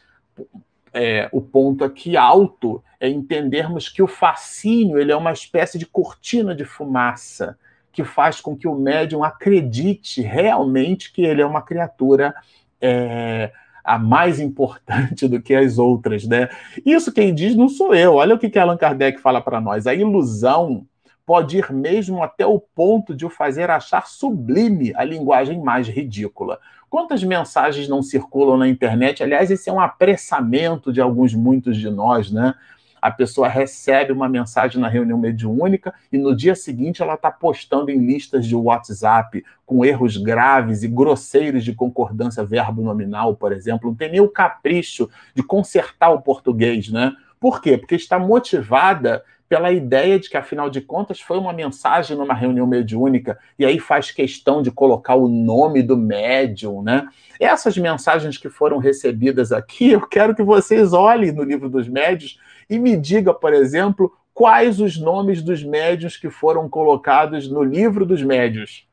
É, 0.92 1.28
o 1.32 1.40
ponto 1.40 1.84
aqui 1.84 2.16
alto 2.16 2.82
é 3.00 3.08
entendermos 3.08 3.88
que 3.88 4.02
o 4.02 4.06
fascínio 4.06 4.98
ele 4.98 5.12
é 5.12 5.16
uma 5.16 5.32
espécie 5.32 5.78
de 5.78 5.86
cortina 5.86 6.54
de 6.54 6.64
fumaça 6.64 7.58
que 7.92 8.04
faz 8.04 8.40
com 8.40 8.56
que 8.56 8.68
o 8.68 8.74
médium 8.74 9.24
acredite 9.24 10.20
realmente 10.20 11.12
que 11.12 11.22
ele 11.22 11.42
é 11.42 11.46
uma 11.46 11.62
criatura 11.62 12.34
é, 12.80 13.52
a 13.84 13.98
mais 13.98 14.40
importante 14.40 15.26
do 15.28 15.40
que 15.40 15.54
as 15.54 15.78
outras, 15.78 16.26
né? 16.26 16.48
Isso 16.84 17.12
quem 17.12 17.34
diz 17.34 17.54
não 17.54 17.68
sou 17.68 17.94
eu. 17.94 18.14
Olha 18.14 18.34
o 18.34 18.38
que, 18.38 18.50
que 18.50 18.58
Allan 18.58 18.76
Kardec 18.76 19.20
fala 19.20 19.40
para 19.40 19.60
nós. 19.60 19.86
A 19.86 19.94
ilusão 19.94 20.86
pode 21.24 21.58
ir 21.58 21.72
mesmo 21.72 22.22
até 22.22 22.44
o 22.44 22.58
ponto 22.58 23.14
de 23.14 23.24
o 23.24 23.30
fazer 23.30 23.70
achar 23.70 24.06
sublime 24.06 24.92
a 24.96 25.04
linguagem 25.04 25.60
mais 25.62 25.86
ridícula. 25.86 26.58
Quantas 26.88 27.22
mensagens 27.22 27.88
não 27.88 28.02
circulam 28.02 28.56
na 28.56 28.66
internet? 28.66 29.22
Aliás, 29.22 29.48
esse 29.48 29.70
é 29.70 29.72
um 29.72 29.78
apressamento 29.78 30.92
de 30.92 31.00
alguns, 31.00 31.32
muitos 31.32 31.76
de 31.76 31.88
nós, 31.88 32.32
né? 32.32 32.54
A 33.00 33.10
pessoa 33.10 33.48
recebe 33.48 34.12
uma 34.12 34.28
mensagem 34.28 34.80
na 34.80 34.88
reunião 34.88 35.18
mediúnica 35.18 35.94
e 36.12 36.18
no 36.18 36.34
dia 36.34 36.54
seguinte 36.54 37.02
ela 37.02 37.14
está 37.14 37.30
postando 37.30 37.90
em 37.90 37.98
listas 37.98 38.46
de 38.46 38.54
WhatsApp 38.54 39.44
com 39.64 39.84
erros 39.84 40.16
graves 40.16 40.82
e 40.82 40.88
grosseiros 40.88 41.64
de 41.64 41.74
concordância 41.74 42.44
verbo 42.44 42.82
nominal, 42.82 43.36
por 43.36 43.52
exemplo. 43.52 43.90
Não 43.90 43.96
tem 43.96 44.10
nem 44.10 44.20
o 44.20 44.28
capricho 44.28 45.08
de 45.34 45.42
consertar 45.42 46.10
o 46.10 46.22
português, 46.22 46.90
né? 46.90 47.12
Por 47.38 47.62
quê? 47.62 47.78
Porque 47.78 47.94
está 47.94 48.18
motivada 48.18 49.24
pela 49.50 49.72
ideia 49.72 50.16
de 50.16 50.30
que, 50.30 50.36
afinal 50.36 50.70
de 50.70 50.80
contas, 50.80 51.20
foi 51.20 51.36
uma 51.36 51.52
mensagem 51.52 52.16
numa 52.16 52.34
reunião 52.34 52.68
mediúnica, 52.68 53.36
e 53.58 53.66
aí 53.66 53.80
faz 53.80 54.12
questão 54.12 54.62
de 54.62 54.70
colocar 54.70 55.16
o 55.16 55.26
nome 55.26 55.82
do 55.82 55.96
médium, 55.96 56.84
né? 56.84 57.08
Essas 57.40 57.76
mensagens 57.76 58.38
que 58.38 58.48
foram 58.48 58.78
recebidas 58.78 59.50
aqui, 59.50 59.90
eu 59.90 60.06
quero 60.06 60.36
que 60.36 60.42
vocês 60.44 60.92
olhem 60.92 61.32
no 61.32 61.42
livro 61.42 61.68
dos 61.68 61.88
médios 61.88 62.38
e 62.70 62.78
me 62.78 62.96
diga, 62.96 63.34
por 63.34 63.52
exemplo, 63.52 64.16
quais 64.32 64.80
os 64.80 64.96
nomes 64.96 65.42
dos 65.42 65.62
médios 65.64 66.16
que 66.16 66.30
foram 66.30 66.68
colocados 66.68 67.50
no 67.50 67.64
livro 67.64 68.06
dos 68.06 68.22
médios. 68.22 68.88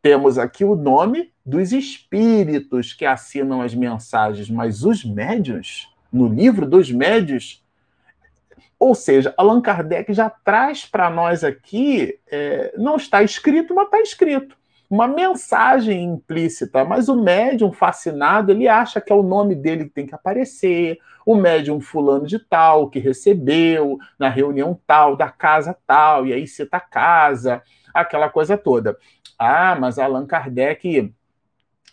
Temos 0.00 0.38
aqui 0.38 0.64
o 0.64 0.76
nome 0.76 1.32
dos 1.44 1.72
espíritos 1.72 2.92
que 2.92 3.04
assinam 3.04 3.60
as 3.60 3.74
mensagens, 3.74 4.48
mas 4.48 4.84
os 4.84 5.04
médios, 5.04 5.92
no 6.12 6.28
livro 6.28 6.66
dos 6.66 6.90
médios, 6.90 7.62
ou 8.78 8.94
seja, 8.94 9.34
Allan 9.36 9.60
Kardec 9.60 10.12
já 10.14 10.30
traz 10.30 10.86
para 10.86 11.10
nós 11.10 11.42
aqui, 11.42 12.18
é, 12.30 12.72
não 12.78 12.96
está 12.96 13.22
escrito, 13.22 13.74
mas 13.74 13.86
está 13.86 14.00
escrito 14.00 14.56
uma 14.94 15.08
mensagem 15.08 16.04
implícita, 16.04 16.84
mas 16.84 17.08
o 17.08 17.20
médium 17.20 17.72
fascinado, 17.72 18.52
ele 18.52 18.68
acha 18.68 19.00
que 19.00 19.12
é 19.12 19.16
o 19.16 19.24
nome 19.24 19.56
dele 19.56 19.86
que 19.86 19.90
tem 19.90 20.06
que 20.06 20.14
aparecer, 20.14 20.98
o 21.26 21.34
médium 21.34 21.80
fulano 21.80 22.28
de 22.28 22.38
tal, 22.38 22.88
que 22.88 23.00
recebeu 23.00 23.98
na 24.16 24.28
reunião 24.28 24.78
tal, 24.86 25.16
da 25.16 25.28
casa 25.28 25.76
tal, 25.84 26.24
e 26.24 26.32
aí 26.32 26.46
cita 26.46 26.76
a 26.76 26.80
casa, 26.80 27.60
aquela 27.92 28.28
coisa 28.28 28.56
toda. 28.56 28.96
Ah, 29.36 29.76
mas 29.80 29.98
Allan 29.98 30.26
Kardec 30.26 31.12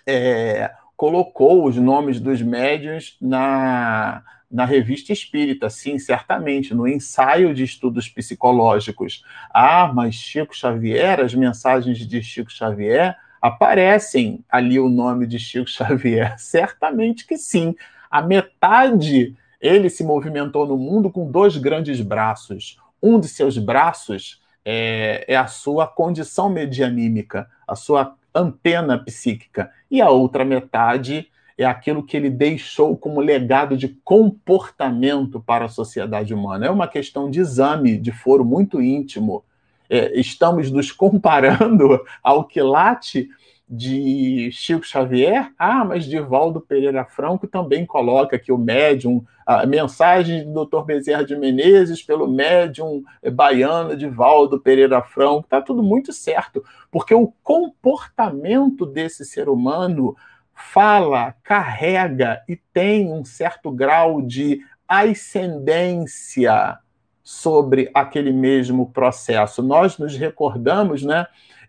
é, 0.05 0.72
colocou 0.96 1.65
os 1.65 1.77
nomes 1.77 2.20
dos 2.20 2.39
médiums 2.43 3.17
na, 3.20 4.22
na 4.51 4.65
revista 4.65 5.13
espírita, 5.13 5.70
sim, 5.70 5.98
certamente, 5.98 6.74
no 6.74 6.88
ensaio 6.88 7.53
de 7.53 7.63
estudos 7.63 8.10
psicológicos. 8.10 9.24
Ah, 9.53 9.91
mas 9.93 10.15
Chico 10.15 10.55
Xavier, 10.55 11.22
as 11.22 11.34
mensagens 11.34 11.98
de 12.00 12.22
Chico 12.22 12.51
Xavier, 12.51 13.15
aparecem 13.41 14.43
ali 14.50 14.79
o 14.79 14.89
nome 14.89 15.25
de 15.25 15.39
Chico 15.39 15.70
Xavier? 15.72 16.38
Certamente 16.38 17.25
que 17.25 17.38
sim. 17.38 17.75
A 18.10 18.22
metade 18.22 19.36
ele 19.62 19.89
se 19.89 20.03
movimentou 20.03 20.67
no 20.67 20.77
mundo 20.77 21.10
com 21.10 21.29
dois 21.31 21.55
grandes 21.55 22.01
braços. 22.01 22.77
Um 23.01 23.20
de 23.20 23.27
seus 23.27 23.58
braços 23.58 24.41
é, 24.65 25.24
é 25.27 25.36
a 25.36 25.48
sua 25.48 25.88
condição 25.88 26.50
medianímica, 26.50 27.50
a 27.67 27.75
sua 27.75 28.15
antena 28.34 28.98
psíquica, 28.98 29.72
e 29.89 30.01
a 30.01 30.10
outra 30.10 30.43
metade 30.43 31.29
é 31.62 31.65
aquilo 31.65 32.03
que 32.03 32.18
ele 32.18 32.30
deixou 32.30 32.98
como 32.98 33.22
legado 33.22 33.77
de 33.77 33.89
comportamento 34.03 35.39
para 35.39 35.65
a 35.65 35.70
sociedade 35.70 36.34
humana. 36.34 36.65
É 36.65 36.70
uma 36.72 36.88
questão 36.88 37.30
de 37.30 37.39
exame, 37.39 37.98
de 37.98 38.12
foro 38.12 38.44
muito 38.44 38.82
íntimo. 38.82 39.44
É, 39.89 40.20
estamos 40.20 40.72
nos 40.72 40.91
comparando 40.91 42.03
ao 42.24 42.46
quilate 42.46 43.30
de 43.70 44.50
Chico 44.51 44.86
Xavier. 44.86 45.51
Ah, 45.58 45.86
mas 45.86 46.06
Divaldo 46.06 46.60
Pereira 46.60 47.06
Franco 47.06 47.48
também 47.48 47.86
coloca 47.86 48.39
que 48.39 48.51
o 48.51 48.58
médium, 48.58 49.24
a 49.46 49.65
mensagem 49.65 50.51
do 50.51 50.65
Dr. 50.65 50.84
Bezerra 50.84 51.24
de 51.24 51.38
Menezes 51.38 52.01
pelo 52.01 52.27
médium 52.27 53.03
baiano 53.34 53.96
Divaldo 53.96 54.60
Pereira 54.60 55.01
Franco. 55.01 55.41
Está 55.41 55.62
tudo 55.62 55.84
muito 55.84 56.12
certo, 56.12 56.63
porque 56.89 57.13
o 57.13 57.32
comportamento 57.44 58.86
desse 58.86 59.24
ser 59.24 59.48
humano 59.48 60.15
fala, 60.70 61.36
carrega 61.44 62.41
e 62.48 62.56
tem 62.56 63.12
um 63.12 63.25
certo 63.25 63.72
grau 63.72 64.22
de 64.22 64.62
ascendência 64.88 66.77
sobre 67.24 67.89
aquele 67.94 68.32
mesmo 68.32 68.91
processo. 68.91 69.63
Nós 69.63 69.98
nos 69.98 70.15
recordamos, 70.15 71.03
né? 71.03 71.27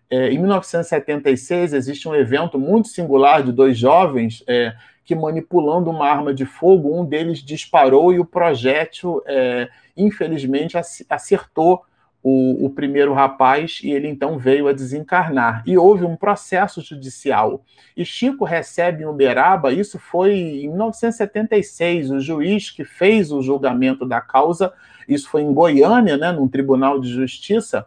É, 0.09 0.29
em 0.29 0.37
1976 0.37 1.73
existe 1.73 2.07
um 2.07 2.13
evento 2.13 2.59
muito 2.59 2.87
singular 2.87 3.41
de 3.41 3.51
dois 3.51 3.77
jovens 3.77 4.43
é, 4.47 4.75
que 5.05 5.15
manipulando 5.15 5.89
uma 5.89 6.07
arma 6.07 6.33
de 6.33 6.45
fogo, 6.45 6.99
um 6.99 7.05
deles 7.05 7.39
disparou 7.39 8.13
e 8.13 8.19
o 8.19 8.25
projétil, 8.25 9.21
é, 9.25 9.69
infelizmente, 9.97 10.77
acertou 11.09 11.83
o, 12.23 12.65
o, 12.65 12.69
primeiro 12.69 13.13
rapaz 13.13 13.81
e 13.83 13.91
ele 13.91 14.07
então 14.07 14.37
veio 14.37 14.69
a 14.69 14.73
desencarnar. 14.73 15.61
E 15.65 15.77
houve 15.77 16.05
um 16.05 16.15
processo 16.15 16.81
judicial. 16.81 17.65
E 17.97 18.05
Chico 18.05 18.45
recebe 18.45 19.03
em 19.03 19.05
Uberaba, 19.05 19.73
isso 19.73 19.99
foi 19.99 20.33
em 20.33 20.69
1976, 20.69 22.11
o 22.11 22.19
juiz 22.21 22.71
que 22.71 22.85
fez 22.85 23.29
o 23.31 23.41
julgamento 23.41 24.05
da 24.05 24.21
causa, 24.21 24.71
isso 25.07 25.29
foi 25.29 25.41
em 25.41 25.53
Goiânia, 25.53 26.15
né, 26.15 26.31
num 26.31 26.47
tribunal 26.47 26.97
de 26.97 27.09
justiça, 27.09 27.85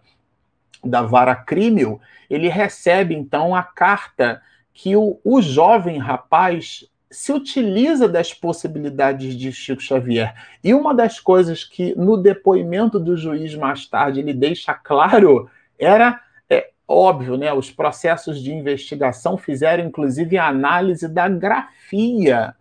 da 0.84 1.00
vara 1.00 1.34
crímil, 1.34 1.98
ele 2.28 2.48
recebe 2.48 3.14
então 3.14 3.54
a 3.54 3.62
carta 3.62 4.42
que 4.72 4.94
o, 4.94 5.18
o 5.24 5.40
jovem 5.40 5.98
rapaz 5.98 6.84
se 7.10 7.32
utiliza 7.32 8.08
das 8.08 8.34
possibilidades 8.34 9.36
de 9.36 9.52
Chico 9.52 9.80
Xavier. 9.80 10.34
E 10.62 10.74
uma 10.74 10.94
das 10.94 11.20
coisas 11.20 11.64
que 11.64 11.94
no 11.96 12.16
depoimento 12.16 12.98
do 12.98 13.16
juiz 13.16 13.54
mais 13.54 13.86
tarde 13.86 14.20
ele 14.20 14.34
deixa 14.34 14.74
claro 14.74 15.48
era 15.78 16.20
é, 16.50 16.70
óbvio, 16.86 17.36
né? 17.36 17.52
Os 17.52 17.70
processos 17.70 18.42
de 18.42 18.52
investigação 18.52 19.36
fizeram 19.36 19.84
inclusive 19.84 20.36
a 20.36 20.48
análise 20.48 21.08
da 21.08 21.28
grafia 21.28 22.54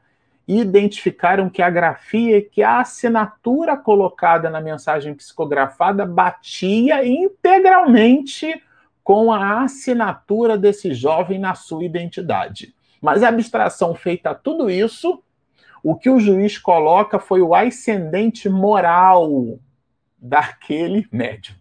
e 0.47 0.59
identificaram 0.59 1.49
que 1.49 1.61
a 1.61 1.69
grafia, 1.69 2.41
que 2.41 2.61
a 2.61 2.79
assinatura 2.79 3.75
colocada 3.75 4.49
na 4.49 4.61
mensagem 4.61 5.15
psicografada 5.15 6.05
batia 6.05 7.05
integralmente 7.05 8.61
com 9.03 9.31
a 9.31 9.63
assinatura 9.63 10.57
desse 10.57 10.93
jovem 10.93 11.39
na 11.39 11.55
sua 11.55 11.83
identidade. 11.83 12.75
Mas 13.05 13.21
a 13.21 13.29
abstração 13.29 13.93
feita 13.93 14.31
a 14.31 14.35
tudo 14.35 14.67
isso, 14.67 15.21
o 15.83 15.95
que 15.95 16.09
o 16.09 16.19
juiz 16.19 16.57
coloca 16.57 17.19
foi 17.19 17.39
o 17.39 17.53
ascendente 17.53 18.49
moral 18.49 19.59
daquele 20.17 21.07
médium. 21.11 21.55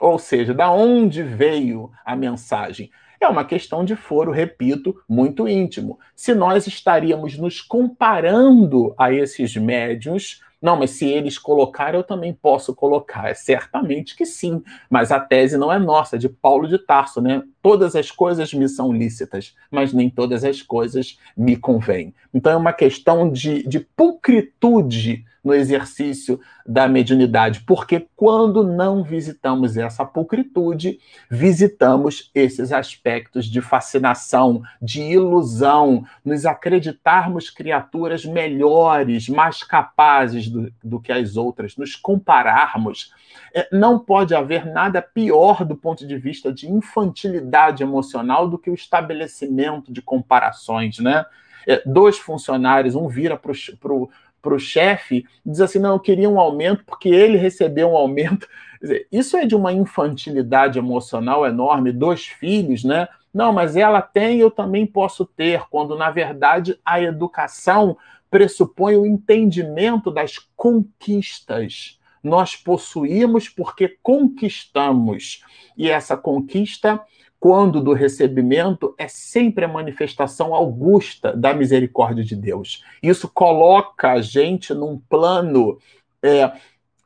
Ou 0.00 0.18
seja, 0.18 0.52
da 0.52 0.72
onde 0.72 1.22
veio 1.22 1.92
a 2.04 2.16
mensagem? 2.16 2.90
É 3.20 3.28
uma 3.28 3.44
questão 3.44 3.84
de 3.84 3.94
foro, 3.94 4.32
repito, 4.32 5.00
muito 5.08 5.46
íntimo. 5.46 6.00
Se 6.16 6.34
nós 6.34 6.66
estaríamos 6.66 7.38
nos 7.38 7.60
comparando 7.60 8.92
a 8.98 9.12
esses 9.12 9.54
médios, 9.54 10.42
não, 10.60 10.76
mas 10.76 10.90
se 10.90 11.06
eles 11.06 11.38
colocaram, 11.38 12.00
eu 12.00 12.04
também 12.04 12.34
posso 12.34 12.74
colocar. 12.74 13.30
É 13.30 13.34
certamente 13.34 14.16
que 14.16 14.26
sim, 14.26 14.62
mas 14.90 15.12
a 15.12 15.20
tese 15.20 15.56
não 15.56 15.72
é 15.72 15.78
nossa, 15.78 16.16
é 16.16 16.18
de 16.18 16.28
Paulo 16.28 16.66
de 16.66 16.78
Tarso, 16.78 17.20
né? 17.20 17.44
Todas 17.62 17.96
as 17.96 18.10
coisas 18.10 18.52
me 18.54 18.68
são 18.68 18.92
lícitas, 18.92 19.54
mas 19.70 19.92
nem 19.92 20.08
todas 20.08 20.44
as 20.44 20.62
coisas 20.62 21.18
me 21.36 21.56
convêm. 21.56 22.14
Então 22.32 22.52
é 22.52 22.56
uma 22.56 22.72
questão 22.72 23.30
de, 23.30 23.62
de 23.66 23.80
pulcritude 23.80 25.24
no 25.42 25.54
exercício 25.54 26.38
da 26.66 26.86
mediunidade, 26.86 27.60
porque 27.60 28.06
quando 28.14 28.62
não 28.62 29.02
visitamos 29.02 29.78
essa 29.78 30.04
pulcritude, 30.04 30.98
visitamos 31.30 32.30
esses 32.34 32.70
aspectos 32.72 33.46
de 33.46 33.62
fascinação, 33.62 34.62
de 34.82 35.00
ilusão, 35.00 36.04
nos 36.22 36.44
acreditarmos 36.44 37.48
criaturas 37.48 38.26
melhores, 38.26 39.28
mais 39.28 39.62
capazes 39.62 40.48
do, 40.48 40.70
do 40.84 41.00
que 41.00 41.12
as 41.12 41.36
outras, 41.36 41.76
nos 41.76 41.96
compararmos. 41.96 43.14
É, 43.54 43.68
não 43.72 43.98
pode 43.98 44.34
haver 44.34 44.66
nada 44.66 45.00
pior 45.00 45.64
do 45.64 45.76
ponto 45.76 46.06
de 46.06 46.18
vista 46.18 46.52
de 46.52 46.70
infantilidade 46.70 47.47
emocional 47.82 48.48
do 48.48 48.58
que 48.58 48.70
o 48.70 48.74
estabelecimento 48.74 49.92
de 49.92 50.02
comparações, 50.02 50.98
né? 50.98 51.24
É, 51.66 51.82
dois 51.84 52.18
funcionários, 52.18 52.94
um 52.94 53.08
vira 53.08 53.36
para 53.36 53.52
o 53.52 54.08
para 54.40 54.54
o 54.54 54.58
chefe, 54.58 55.26
diz 55.44 55.60
assim: 55.60 55.78
não, 55.78 55.92
eu 55.92 56.00
queria 56.00 56.28
um 56.28 56.40
aumento 56.40 56.84
porque 56.84 57.08
ele 57.08 57.36
recebeu 57.36 57.90
um 57.90 57.96
aumento. 57.96 58.48
Dizer, 58.80 59.08
isso 59.10 59.36
é 59.36 59.44
de 59.44 59.56
uma 59.56 59.72
infantilidade 59.72 60.78
emocional 60.78 61.44
enorme, 61.44 61.92
dois 61.92 62.26
filhos, 62.26 62.84
né? 62.84 63.08
Não, 63.34 63.52
mas 63.52 63.76
ela 63.76 64.00
tem, 64.00 64.38
eu 64.38 64.50
também 64.50 64.86
posso 64.86 65.26
ter, 65.26 65.62
quando 65.68 65.96
na 65.96 66.10
verdade 66.10 66.78
a 66.84 67.00
educação 67.00 67.96
pressupõe 68.30 68.96
o 68.96 69.06
entendimento 69.06 70.10
das 70.10 70.38
conquistas. 70.56 71.98
Nós 72.22 72.56
possuímos 72.56 73.48
porque 73.48 73.96
conquistamos. 74.02 75.44
E 75.76 75.88
essa 75.88 76.16
conquista 76.16 77.00
quando 77.40 77.80
do 77.80 77.92
recebimento, 77.92 78.94
é 78.98 79.06
sempre 79.06 79.64
a 79.64 79.68
manifestação 79.68 80.54
augusta 80.54 81.36
da 81.36 81.54
misericórdia 81.54 82.24
de 82.24 82.34
Deus. 82.34 82.84
Isso 83.02 83.28
coloca 83.28 84.12
a 84.12 84.20
gente 84.20 84.74
num 84.74 84.98
plano 84.98 85.78
é, 86.22 86.52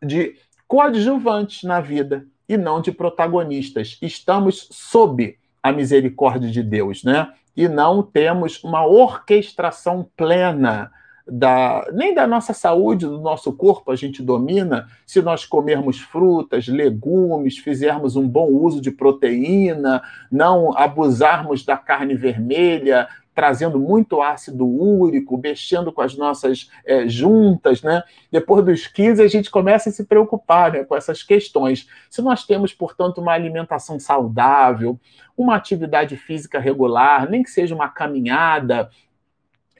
de 0.02 0.34
coadjuvantes 0.66 1.64
na 1.64 1.80
vida 1.80 2.26
e 2.48 2.56
não 2.56 2.80
de 2.80 2.90
protagonistas. 2.90 3.98
Estamos 4.00 4.68
sob 4.70 5.38
a 5.62 5.70
misericórdia 5.70 6.50
de 6.50 6.62
Deus, 6.62 7.04
né? 7.04 7.32
E 7.54 7.68
não 7.68 8.02
temos 8.02 8.64
uma 8.64 8.86
orquestração 8.86 10.08
plena 10.16 10.90
da, 11.26 11.86
nem 11.92 12.14
da 12.14 12.26
nossa 12.26 12.52
saúde, 12.52 13.06
do 13.06 13.20
nosso 13.20 13.52
corpo, 13.52 13.90
a 13.90 13.96
gente 13.96 14.22
domina 14.22 14.88
se 15.06 15.22
nós 15.22 15.44
comermos 15.44 16.00
frutas, 16.00 16.66
legumes, 16.66 17.58
fizermos 17.58 18.16
um 18.16 18.28
bom 18.28 18.48
uso 18.48 18.80
de 18.80 18.90
proteína, 18.90 20.02
não 20.30 20.76
abusarmos 20.76 21.64
da 21.64 21.76
carne 21.76 22.14
vermelha, 22.14 23.08
trazendo 23.34 23.78
muito 23.78 24.20
ácido 24.20 24.66
úrico, 24.66 25.38
mexendo 25.38 25.92
com 25.92 26.02
as 26.02 26.16
nossas 26.16 26.70
é, 26.84 27.08
juntas, 27.08 27.82
né? 27.82 28.02
Depois 28.30 28.64
dos 28.64 28.86
15, 28.86 29.22
a 29.22 29.28
gente 29.28 29.50
começa 29.50 29.88
a 29.88 29.92
se 29.92 30.04
preocupar 30.04 30.72
né, 30.72 30.84
com 30.84 30.94
essas 30.94 31.22
questões. 31.22 31.88
Se 32.10 32.20
nós 32.20 32.44
temos, 32.44 32.74
portanto, 32.74 33.22
uma 33.22 33.32
alimentação 33.32 33.98
saudável, 33.98 35.00
uma 35.36 35.56
atividade 35.56 36.16
física 36.16 36.58
regular, 36.58 37.28
nem 37.28 37.42
que 37.42 37.50
seja 37.50 37.74
uma 37.74 37.88
caminhada, 37.88 38.90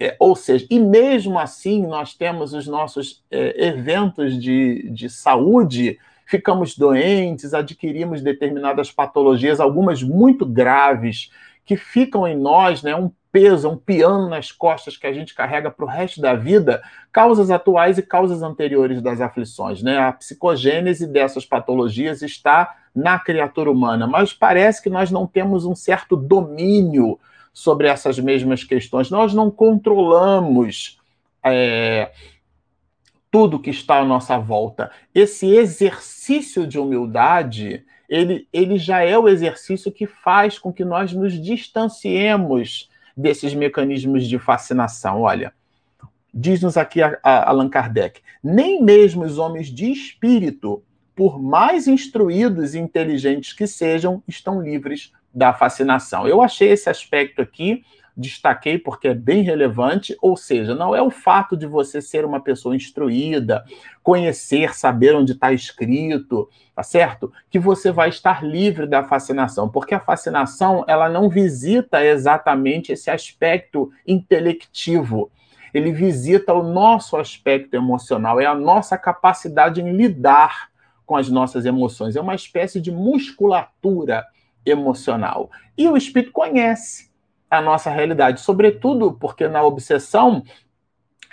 é, 0.03 0.17
ou 0.19 0.35
seja, 0.35 0.67
e 0.69 0.81
mesmo 0.81 1.39
assim 1.39 1.87
nós 1.87 2.13
temos 2.13 2.53
os 2.53 2.67
nossos 2.67 3.23
é, 3.31 3.69
eventos 3.69 4.41
de, 4.41 4.91
de 4.91 5.09
saúde, 5.09 5.97
ficamos 6.27 6.77
doentes, 6.77 7.55
adquirimos 7.55 8.21
determinadas 8.21 8.91
patologias, 8.91 9.61
algumas 9.61 10.03
muito 10.03 10.45
graves, 10.45 11.31
que 11.65 11.77
ficam 11.77 12.27
em 12.27 12.37
nós, 12.37 12.83
né, 12.83 12.97
um 12.97 13.13
peso, 13.31 13.69
um 13.69 13.77
piano 13.77 14.29
nas 14.29 14.51
costas 14.51 14.97
que 14.97 15.07
a 15.07 15.13
gente 15.13 15.35
carrega 15.35 15.71
para 15.71 15.85
o 15.85 15.89
resto 15.89 16.21
da 16.21 16.35
vida, 16.35 16.83
causas 17.13 17.49
atuais 17.49 17.97
e 17.97 18.03
causas 18.03 18.43
anteriores 18.43 19.01
das 19.01 19.21
aflições. 19.21 19.85
Né? 19.85 19.99
A 19.99 20.13
psicogênese 20.13 21.07
dessas 21.07 21.47
patologias 21.47 22.23
está 22.23 22.77
na 22.93 23.21
criatura 23.21 23.71
humana, 23.71 24.07
mas 24.07 24.35
parece 24.35 24.83
que 24.83 24.91
nós 24.91 25.13
não 25.13 25.29
temos 25.29 25.65
um 25.65 25.77
certo 25.77 26.17
domínio 26.17 27.21
sobre 27.53 27.87
essas 27.87 28.19
mesmas 28.19 28.65
questões. 28.65 29.11
Nós 29.11 29.35
não 29.35 29.51
controlamos 29.51 30.99
é, 31.45 32.13
tudo 33.31 33.59
que 33.59 33.71
está 33.71 33.99
à 33.99 34.05
nossa 34.05 34.39
volta. 34.39 34.91
Esse 35.15 35.47
exercício 35.47 36.67
de 36.67 36.79
humildade, 36.79 37.85
ele, 38.09 38.47
ele 38.53 38.79
já 38.79 39.03
é 39.03 39.19
o 39.19 39.29
exercício 39.29 39.93
que 39.93 40.07
faz 40.07 40.59
com 40.59 40.73
que 40.73 40.85
nós 40.85 41.13
nos 41.13 41.41
distanciemos 41.41 42.91
desses 43.17 43.55
mecanismos 43.55 44.27
de 44.27 44.39
fascinação. 44.39 45.23
Olha, 45.23 45.53
diz-nos 46.33 46.77
aqui 46.77 47.03
a, 47.03 47.19
a 47.23 47.51
Allan 47.51 47.69
Kardec, 47.69 48.21
nem 48.43 48.83
mesmo 48.83 49.25
os 49.25 49.39
homens 49.39 49.69
de 49.69 49.91
espírito, 49.91 50.83
por 51.15 51.41
mais 51.41 51.87
instruídos 51.87 52.75
e 52.75 52.79
inteligentes 52.79 53.53
que 53.53 53.67
sejam, 53.67 54.23
estão 54.27 54.63
livres 54.63 55.13
da 55.35 55.53
fascinação. 55.53 56.27
Eu 56.27 56.43
achei 56.43 56.71
esse 56.71 56.91
aspecto 56.91 57.41
aqui, 57.41 57.85
destaquei 58.17 58.79
porque 58.79 59.09
é 59.09 59.15
bem 59.15 59.43
relevante, 59.43 60.17
ou 60.21 60.37
seja, 60.37 60.75
não 60.75 60.95
é 60.95 61.01
o 61.01 61.11
fato 61.11 61.57
de 61.57 61.67
você 61.67 62.03
ser 62.03 62.25
uma 62.25 62.41
pessoa 62.41 62.77
instruída, 62.77 63.65
conhecer, 64.03 64.75
saber 64.75 65.15
onde 65.15 65.33
está 65.33 65.53
escrito, 65.53 66.49
tá 66.75 66.83
certo? 66.83 67.33
Que 67.51 67.59
você 67.59 67.91
vai 67.91 68.11
estar 68.11 68.45
livre 68.45 68.87
da 68.87 69.03
fascinação, 69.03 69.69
porque 69.69 69.95
a 69.95 70.01
fascinação 70.01 70.85
ela 70.87 71.09
não 71.09 71.29
visita 71.29 72.05
exatamente 72.05 72.93
esse 72.93 73.11
aspecto 73.11 73.91
intelectivo. 74.07 75.31
Ele 75.73 75.91
visita 75.91 76.53
o 76.53 76.63
nosso 76.63 77.17
aspecto 77.17 77.75
emocional, 77.75 78.39
é 78.39 78.45
a 78.45 78.55
nossa 78.55 78.99
capacidade 78.99 79.81
em 79.81 79.93
lidar 79.93 80.71
com 81.07 81.17
as 81.17 81.31
nossas 81.31 81.65
emoções, 81.65 82.15
é 82.15 82.21
uma 82.21 82.35
espécie 82.35 82.81
de 82.81 82.93
musculatura 82.93 84.27
emocional. 84.65 85.51
E 85.77 85.89
o 85.89 85.97
espírito 85.97 86.33
conhece 86.33 87.11
a 87.51 87.61
nossa 87.61 87.91
realidade, 87.91 88.41
sobretudo 88.41 89.13
porque 89.13 89.47
na 89.47 89.63
obsessão 89.63 90.43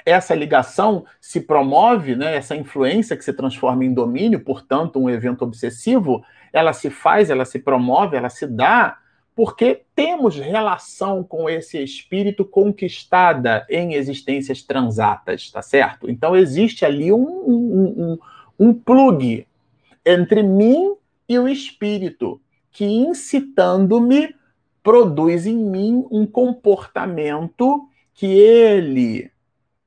essa 0.05 0.33
ligação 0.33 1.05
se 1.19 1.41
promove, 1.41 2.15
né, 2.15 2.35
essa 2.35 2.55
influência 2.55 3.15
que 3.15 3.23
se 3.23 3.33
transforma 3.33 3.85
em 3.85 3.93
domínio, 3.93 4.39
portanto, 4.39 4.99
um 4.99 5.09
evento 5.09 5.43
obsessivo, 5.43 6.23
ela 6.51 6.73
se 6.73 6.89
faz, 6.89 7.29
ela 7.29 7.45
se 7.45 7.59
promove, 7.59 8.17
ela 8.17 8.29
se 8.29 8.47
dá, 8.47 8.97
porque 9.35 9.83
temos 9.95 10.35
relação 10.37 11.23
com 11.23 11.49
esse 11.49 11.81
espírito 11.81 12.43
conquistada 12.43 13.65
em 13.69 13.93
existências 13.93 14.61
transatas, 14.61 15.49
tá 15.51 15.61
certo? 15.61 16.09
Então, 16.09 16.35
existe 16.35 16.83
ali 16.83 17.13
um, 17.13 17.17
um, 17.17 18.17
um, 18.59 18.67
um 18.67 18.73
plug 18.73 19.47
entre 20.05 20.43
mim 20.43 20.95
e 21.27 21.37
o 21.39 21.47
espírito 21.47 22.41
que 22.71 22.85
incitando-me 22.85 24.33
produz 24.83 25.45
em 25.45 25.57
mim 25.57 26.05
um 26.09 26.25
comportamento 26.25 27.87
que 28.13 28.25
ele, 28.25 29.31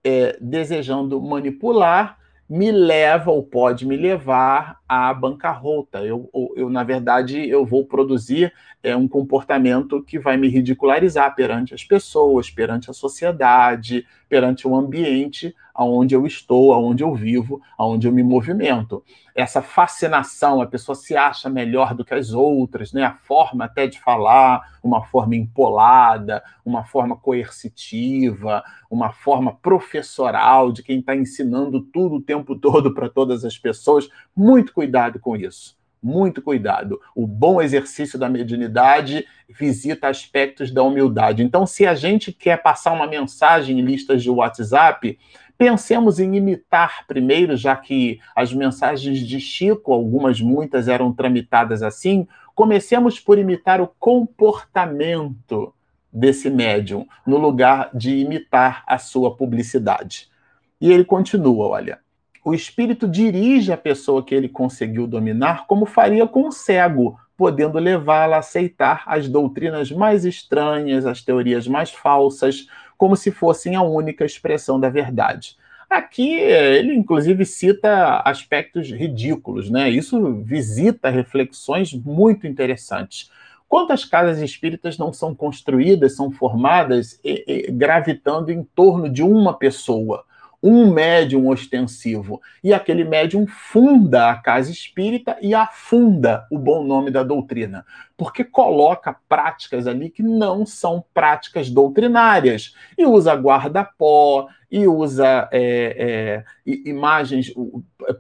é, 0.05 0.37
desejando 0.41 1.21
manipular, 1.21 2.19
me 2.49 2.71
leva 2.71 3.31
ou 3.31 3.43
pode 3.43 3.87
me 3.87 3.97
levar 3.97 4.82
à 4.93 5.15
bancarrota. 5.15 6.01
Eu, 6.01 6.29
eu, 6.35 6.53
eu 6.57 6.71
na 6.71 6.85
verdade, 6.85 7.49
eu 7.49 7.65
vou 7.65 7.87
produzir 7.87 8.53
é, 8.83 8.95
um 8.95 9.09
comportamento 9.09 10.03
que 10.03 10.19
vai 10.19 10.37
me 10.37 10.49
ridicularizar 10.49 11.35
perante 11.35 11.75
as 11.75 11.83
pessoas, 11.83 12.51
perante 12.51 12.91
a 12.91 12.93
sociedade, 12.93 14.07
perante 14.29 14.69
o 14.69 14.77
ambiente 14.77 15.55
aonde 15.75 16.15
eu 16.15 16.27
estou, 16.27 16.73
aonde 16.73 17.03
eu 17.03 17.15
vivo, 17.15 17.61
aonde 17.79 18.07
eu 18.07 18.13
me 18.13 18.23
movimento. 18.23 19.03
Essa 19.35 19.63
fascinação, 19.63 20.61
a 20.61 20.67
pessoa 20.67 20.95
se 20.95 21.17
acha 21.17 21.49
melhor 21.49 21.95
do 21.95 22.05
que 22.05 22.13
as 22.13 22.33
outras, 22.33 22.93
né? 22.93 23.05
A 23.05 23.15
forma 23.15 23.65
até 23.65 23.87
de 23.87 23.99
falar, 23.99 24.61
uma 24.83 25.03
forma 25.05 25.35
empolada, 25.35 26.43
uma 26.65 26.85
forma 26.85 27.17
coercitiva, 27.17 28.63
uma 28.91 29.11
forma 29.13 29.55
professoral 29.55 30.71
de 30.71 30.83
quem 30.83 31.01
está 31.01 31.17
ensinando 31.17 31.81
tudo 31.81 32.17
o 32.17 32.21
tempo 32.21 32.55
todo 32.61 32.93
para 32.93 33.09
todas 33.09 33.45
as 33.45 33.57
pessoas. 33.57 34.09
Muito 34.37 34.75
cuidado 34.75 34.82
com 35.21 35.37
isso 35.37 35.81
muito 36.03 36.43
cuidado. 36.43 37.01
O 37.15 37.27
bom 37.27 37.63
exercício 37.63 38.19
da 38.19 38.29
mediunidade 38.29 39.25
visita 39.49 40.09
aspectos 40.09 40.73
da 40.73 40.83
humildade. 40.83 41.43
Então, 41.43 41.65
se 41.65 41.87
a 41.87 41.95
gente 41.95 42.33
quer 42.33 42.61
passar 42.61 42.93
uma 42.93 43.07
mensagem 43.07 43.79
em 43.79 43.83
listas 43.83 44.23
de 44.23 44.29
WhatsApp, 44.29 45.17
pensemos 45.57 46.19
em 46.19 46.35
imitar 46.35 47.07
primeiro, 47.07 47.57
já 47.57 47.77
que 47.77 48.19
as 48.35 48.53
mensagens 48.53 49.21
de 49.21 49.39
Chico, 49.39 49.93
algumas, 49.93 50.41
muitas 50.41 50.89
eram 50.89 51.13
tramitadas 51.13 51.83
assim, 51.83 52.27
comecemos 52.55 53.21
por 53.21 53.39
imitar 53.39 53.81
o 53.81 53.87
comportamento 53.87 55.73
desse 56.13 56.51
médium, 56.51 57.07
no 57.27 57.39
lugar 57.39 57.91
de 57.95 58.17
imitar 58.17 58.83
a 58.87 58.99
sua 58.99 59.35
publicidade. 59.35 60.29
E 60.81 60.93
ele 60.93 61.05
continua, 61.05 61.69
olha 61.69 62.01
o 62.45 62.55
espírito 62.55 63.09
dirige 63.09 63.73
a 63.73 63.77
pessoa 63.77 64.25
que 64.25 64.35
ele 64.35 64.49
conseguiu 64.49 65.07
dominar, 65.07 65.67
como 65.67 65.87
faria 65.87 66.27
com 66.27 66.49
o 66.49 66.53
cego, 66.53 67.19
podendo 67.37 67.79
levá-la 67.79 68.37
a 68.37 68.39
aceitar 68.41 69.05
as 69.07 69.29
doutrinas 69.29 69.91
mais 69.91 70.25
estranhas, 70.25 71.07
as 71.07 71.23
teorias 71.23 71.67
mais 71.67 71.91
falsas, 71.91 72.67
como 72.99 73.17
se 73.17 73.31
fossem 73.31 73.75
a 73.75 73.83
única 73.83 74.25
expressão 74.25 74.79
da 74.79 74.89
verdade. 74.89 75.57
Aqui 75.91 76.35
ele, 76.35 76.95
inclusive, 76.95 77.45
cita 77.45 78.23
aspectos 78.25 78.91
ridículos, 78.91 79.69
né? 79.69 79.91
Isso 79.91 80.43
visita 80.43 81.11
reflexões 81.11 81.93
muito 81.93 82.47
interessantes. 82.47 83.31
Quantas 83.69 84.05
casas 84.05 84.41
espíritas 84.41 84.97
não 84.97 85.13
são 85.13 85.35
construídas, 85.35 86.17
são 86.17 86.31
formadas 86.31 87.21
gravitando 87.71 88.51
em 88.51 88.63
torno 88.63 89.09
de 89.09 89.23
uma 89.23 89.53
pessoa? 89.53 90.25
Um 90.63 90.93
médium 90.93 91.49
ostensivo. 91.49 92.41
E 92.63 92.73
aquele 92.73 93.05
médium 93.05 93.47
funda 93.47 94.31
a 94.31 94.37
casa 94.37 94.71
espírita 94.71 95.37
e 95.43 95.55
afunda 95.55 96.47
o 96.51 96.59
bom 96.59 96.85
nome 96.85 97.11
da 97.11 97.23
doutrina, 97.23 97.85
porque 98.17 98.45
coloca 98.45 99.17
práticas 99.29 99.87
ali 99.87 100.09
que 100.09 100.23
não 100.23 100.65
são 100.65 101.05
práticas 101.13 101.69
doutrinárias. 101.69 102.75
E 102.97 103.05
usa 103.05 103.35
guarda-pó, 103.35 104.49
e 104.71 104.89
usa 104.89 105.49
é, 105.53 106.45
é, 106.65 106.73
imagens, 106.89 107.53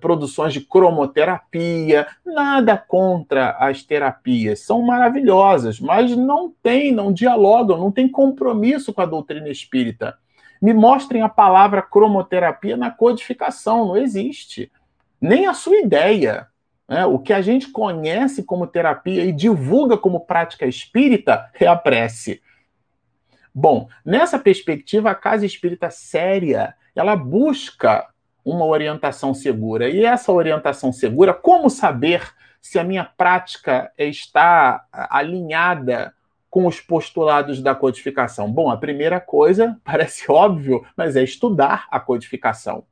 produções 0.01 0.53
de 0.53 0.61
cromoterapia. 0.61 2.07
Nada 2.27 2.77
contra 2.77 3.57
as 3.59 3.83
terapias, 3.83 4.61
são 4.61 4.83
maravilhosas, 4.83 5.81
mas 5.81 6.15
não 6.15 6.53
tem, 6.63 6.93
não 6.93 7.11
dialogam, 7.11 7.79
não 7.79 7.91
tem 7.91 8.07
compromisso 8.07 8.93
com 8.93 9.01
a 9.01 9.07
doutrina 9.07 9.49
espírita. 9.49 10.19
Me 10.63 10.73
mostrem 10.73 11.23
a 11.23 11.29
palavra 11.29 11.83
cromoterapia 11.83 12.77
na 12.77 12.89
codificação, 12.89 13.89
não 13.89 13.97
existe. 13.97 14.71
Nem 15.21 15.47
a 15.47 15.55
sua 15.55 15.77
ideia. 15.81 16.47
Né? 16.89 17.05
O 17.05 17.19
que 17.19 17.33
a 17.33 17.43
gente 17.43 17.73
conhece 17.73 18.45
como 18.45 18.69
terapia 18.69 19.25
e 19.25 19.33
divulga 19.33 19.99
como 19.99 20.21
prática 20.21 20.65
espírita 20.65 21.51
é 21.59 21.67
a 21.67 21.75
prece. 21.75 22.41
Bom, 23.53 23.89
nessa 24.05 24.39
perspectiva, 24.39 25.11
a 25.11 25.17
casa 25.17 25.45
espírita 25.45 25.91
séria, 25.91 26.75
ela 26.95 27.17
busca 27.17 28.09
uma 28.45 28.65
orientação 28.65 29.35
segura. 29.35 29.89
E 29.89 30.05
essa 30.05 30.31
orientação 30.31 30.93
segura, 30.93 31.35
como 31.35 31.69
saber 31.69 32.33
se 32.61 32.79
a 32.79 32.85
minha 32.85 33.05
prática 33.05 33.91
está 33.99 34.87
alinhada 34.93 36.15
com 36.53 36.67
os 36.67 36.83
postulados 36.83 37.63
da 37.63 37.75
codificação? 37.75 38.53
Bom, 38.53 38.71
a 38.71 38.77
primeira 38.77 39.19
coisa, 39.19 39.81
parece 39.83 40.31
óbvio, 40.31 40.85
mas 40.95 41.17
é 41.17 41.25
estudar 41.25 41.87
a 41.91 41.99
codificação. 41.99 42.85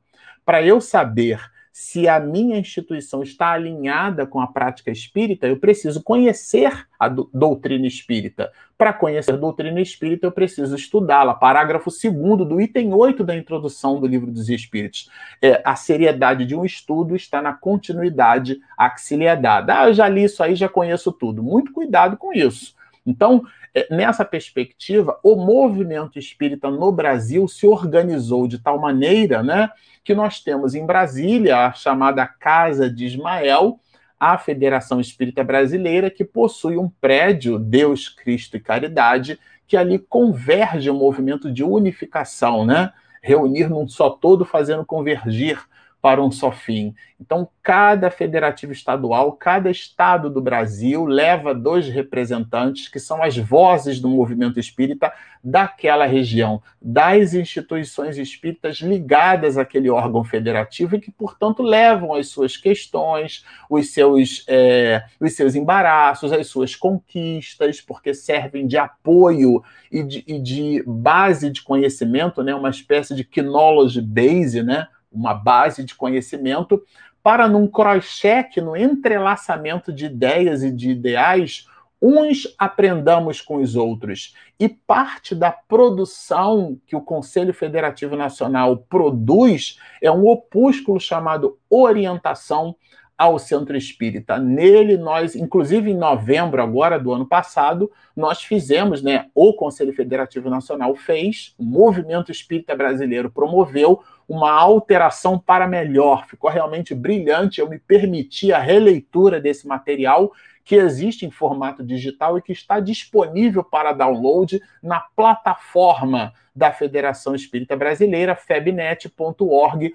Para 0.43 0.63
eu 0.63 0.81
saber 0.81 1.39
se 1.71 2.07
a 2.07 2.19
minha 2.19 2.57
instituição 2.57 3.21
está 3.21 3.51
alinhada 3.51 4.25
com 4.25 4.41
a 4.41 4.47
prática 4.47 4.89
espírita, 4.89 5.45
eu 5.47 5.57
preciso 5.57 6.01
conhecer 6.01 6.87
a 6.99 7.07
doutrina 7.07 7.85
espírita. 7.85 8.51
Para 8.75 8.91
conhecer 8.93 9.35
a 9.35 9.37
doutrina 9.37 9.79
espírita, 9.79 10.25
eu 10.25 10.31
preciso 10.31 10.75
estudá-la. 10.75 11.35
Parágrafo 11.35 11.91
2 11.91 12.47
do 12.47 12.59
item 12.59 12.95
8 12.95 13.23
da 13.23 13.35
introdução 13.35 13.99
do 13.99 14.07
Livro 14.07 14.31
dos 14.31 14.49
Espíritos. 14.49 15.07
É, 15.39 15.61
a 15.63 15.75
seriedade 15.75 16.47
de 16.47 16.55
um 16.55 16.65
estudo 16.65 17.15
está 17.15 17.43
na 17.43 17.53
continuidade 17.53 18.59
a 18.75 18.89
que 18.89 19.01
se 19.01 19.15
lhe 19.15 19.25
é. 19.25 19.39
Ah, 19.67 19.87
eu 19.87 19.93
já 19.93 20.09
li 20.09 20.23
isso 20.23 20.41
aí, 20.41 20.55
já 20.55 20.67
conheço 20.67 21.11
tudo. 21.11 21.43
Muito 21.43 21.71
cuidado 21.71 22.17
com 22.17 22.33
isso. 22.33 22.75
Então, 23.05 23.43
é, 23.73 23.87
nessa 23.89 24.23
perspectiva, 24.23 25.19
o 25.23 25.35
movimento 25.35 26.19
espírita 26.19 26.69
no 26.69 26.91
Brasil 26.91 27.47
se 27.47 27.65
organizou 27.65 28.47
de 28.47 28.59
tal 28.59 28.79
maneira 28.79 29.41
né, 29.41 29.69
que 30.03 30.13
nós 30.13 30.39
temos 30.39 30.75
em 30.75 30.85
Brasília 30.85 31.65
a 31.65 31.73
chamada 31.73 32.25
Casa 32.25 32.89
de 32.89 33.05
Ismael, 33.05 33.79
a 34.19 34.37
Federação 34.37 34.99
Espírita 35.01 35.43
Brasileira, 35.43 36.11
que 36.11 36.23
possui 36.23 36.77
um 36.77 36.87
prédio, 36.87 37.57
Deus, 37.57 38.07
Cristo 38.07 38.55
e 38.55 38.59
Caridade, 38.59 39.39
que 39.67 39.75
ali 39.75 39.97
converge 39.97 40.89
o 40.89 40.93
um 40.93 40.97
movimento 40.99 41.51
de 41.51 41.63
unificação, 41.63 42.65
né? 42.65 42.91
Reunir 43.23 43.69
num 43.69 43.87
só 43.87 44.09
todo, 44.09 44.45
fazendo 44.45 44.85
convergir 44.85 45.59
para 46.01 46.23
um 46.23 46.31
só 46.31 46.51
fim. 46.51 46.95
Então, 47.19 47.47
cada 47.61 48.09
federativo 48.09 48.71
estadual, 48.71 49.33
cada 49.33 49.69
estado 49.69 50.27
do 50.27 50.41
Brasil 50.41 51.05
leva 51.05 51.53
dois 51.53 51.87
representantes 51.87 52.87
que 52.87 52.99
são 52.99 53.21
as 53.21 53.37
vozes 53.37 53.99
do 53.99 54.09
movimento 54.09 54.59
espírita 54.59 55.13
daquela 55.43 56.07
região, 56.07 56.63
das 56.81 57.35
instituições 57.35 58.17
espíritas 58.17 58.77
ligadas 58.77 59.57
àquele 59.59 59.91
órgão 59.91 60.23
federativo 60.23 60.95
e 60.95 60.99
que, 60.99 61.11
portanto, 61.11 61.61
levam 61.61 62.15
as 62.15 62.29
suas 62.29 62.57
questões, 62.57 63.45
os 63.69 63.93
seus, 63.93 64.43
é, 64.47 65.03
os 65.19 65.33
seus 65.33 65.53
embaraços, 65.53 66.33
as 66.33 66.47
suas 66.47 66.75
conquistas, 66.75 67.79
porque 67.79 68.15
servem 68.15 68.65
de 68.65 68.77
apoio 68.77 69.63
e 69.91 70.01
de, 70.01 70.23
e 70.25 70.39
de 70.39 70.83
base 70.87 71.51
de 71.51 71.61
conhecimento, 71.61 72.41
né, 72.41 72.55
uma 72.55 72.69
espécie 72.69 73.13
de 73.13 73.27
knowledge 73.41 74.01
base, 74.01 74.63
né? 74.63 74.87
Uma 75.11 75.33
base 75.33 75.83
de 75.83 75.95
conhecimento, 75.95 76.81
para 77.21 77.47
num 77.47 77.67
cross-check, 77.67 78.57
no 78.57 78.75
entrelaçamento 78.75 79.93
de 79.93 80.05
ideias 80.05 80.63
e 80.63 80.71
de 80.71 80.89
ideais, 80.89 81.67
uns 82.01 82.55
aprendamos 82.57 83.39
com 83.39 83.57
os 83.57 83.75
outros. 83.75 84.35
E 84.59 84.67
parte 84.67 85.35
da 85.35 85.51
produção 85.51 86.79
que 86.87 86.95
o 86.95 87.01
Conselho 87.01 87.53
Federativo 87.53 88.15
Nacional 88.15 88.77
produz 88.77 89.77
é 90.01 90.11
um 90.11 90.27
opúsculo 90.27 90.99
chamado 90.99 91.59
Orientação 91.69 92.75
ao 93.15 93.37
Centro 93.37 93.77
Espírita. 93.77 94.39
Nele, 94.39 94.97
nós, 94.97 95.35
inclusive 95.35 95.91
em 95.91 95.95
novembro 95.95 96.59
agora 96.59 96.97
do 96.97 97.11
ano 97.11 97.27
passado, 97.27 97.91
nós 98.15 98.41
fizemos, 98.41 99.03
né, 99.03 99.27
o 99.35 99.53
Conselho 99.53 99.93
Federativo 99.93 100.49
Nacional 100.49 100.95
fez, 100.95 101.53
o 101.55 101.63
Movimento 101.63 102.31
Espírita 102.31 102.75
Brasileiro 102.75 103.29
promoveu 103.29 104.01
uma 104.31 104.49
alteração 104.49 105.37
para 105.37 105.67
melhor. 105.67 106.25
Ficou 106.25 106.49
realmente 106.49 106.95
brilhante. 106.95 107.59
Eu 107.59 107.67
me 107.67 107.77
permiti 107.77 108.53
a 108.53 108.59
releitura 108.59 109.41
desse 109.41 109.67
material 109.67 110.31
que 110.63 110.75
existe 110.75 111.25
em 111.25 111.31
formato 111.31 111.83
digital 111.83 112.37
e 112.37 112.41
que 112.41 112.53
está 112.53 112.79
disponível 112.79 113.61
para 113.61 113.91
download 113.91 114.61
na 114.81 115.01
plataforma 115.01 116.31
da 116.55 116.71
Federação 116.71 117.35
Espírita 117.35 117.75
Brasileira, 117.75 118.33
febnet.org.br. 118.33 119.89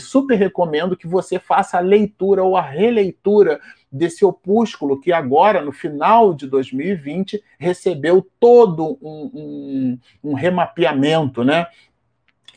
Super 0.00 0.36
recomendo 0.36 0.96
que 0.96 1.06
você 1.06 1.38
faça 1.38 1.78
a 1.78 1.80
leitura 1.80 2.42
ou 2.42 2.56
a 2.56 2.62
releitura 2.62 3.60
desse 3.90 4.24
opúsculo 4.24 5.00
que 5.00 5.12
agora, 5.12 5.60
no 5.60 5.72
final 5.72 6.34
de 6.34 6.46
2020, 6.46 7.42
recebeu 7.58 8.26
todo 8.38 8.98
um, 9.02 9.30
um, 9.34 10.30
um 10.30 10.34
remapeamento, 10.34 11.42
né? 11.42 11.66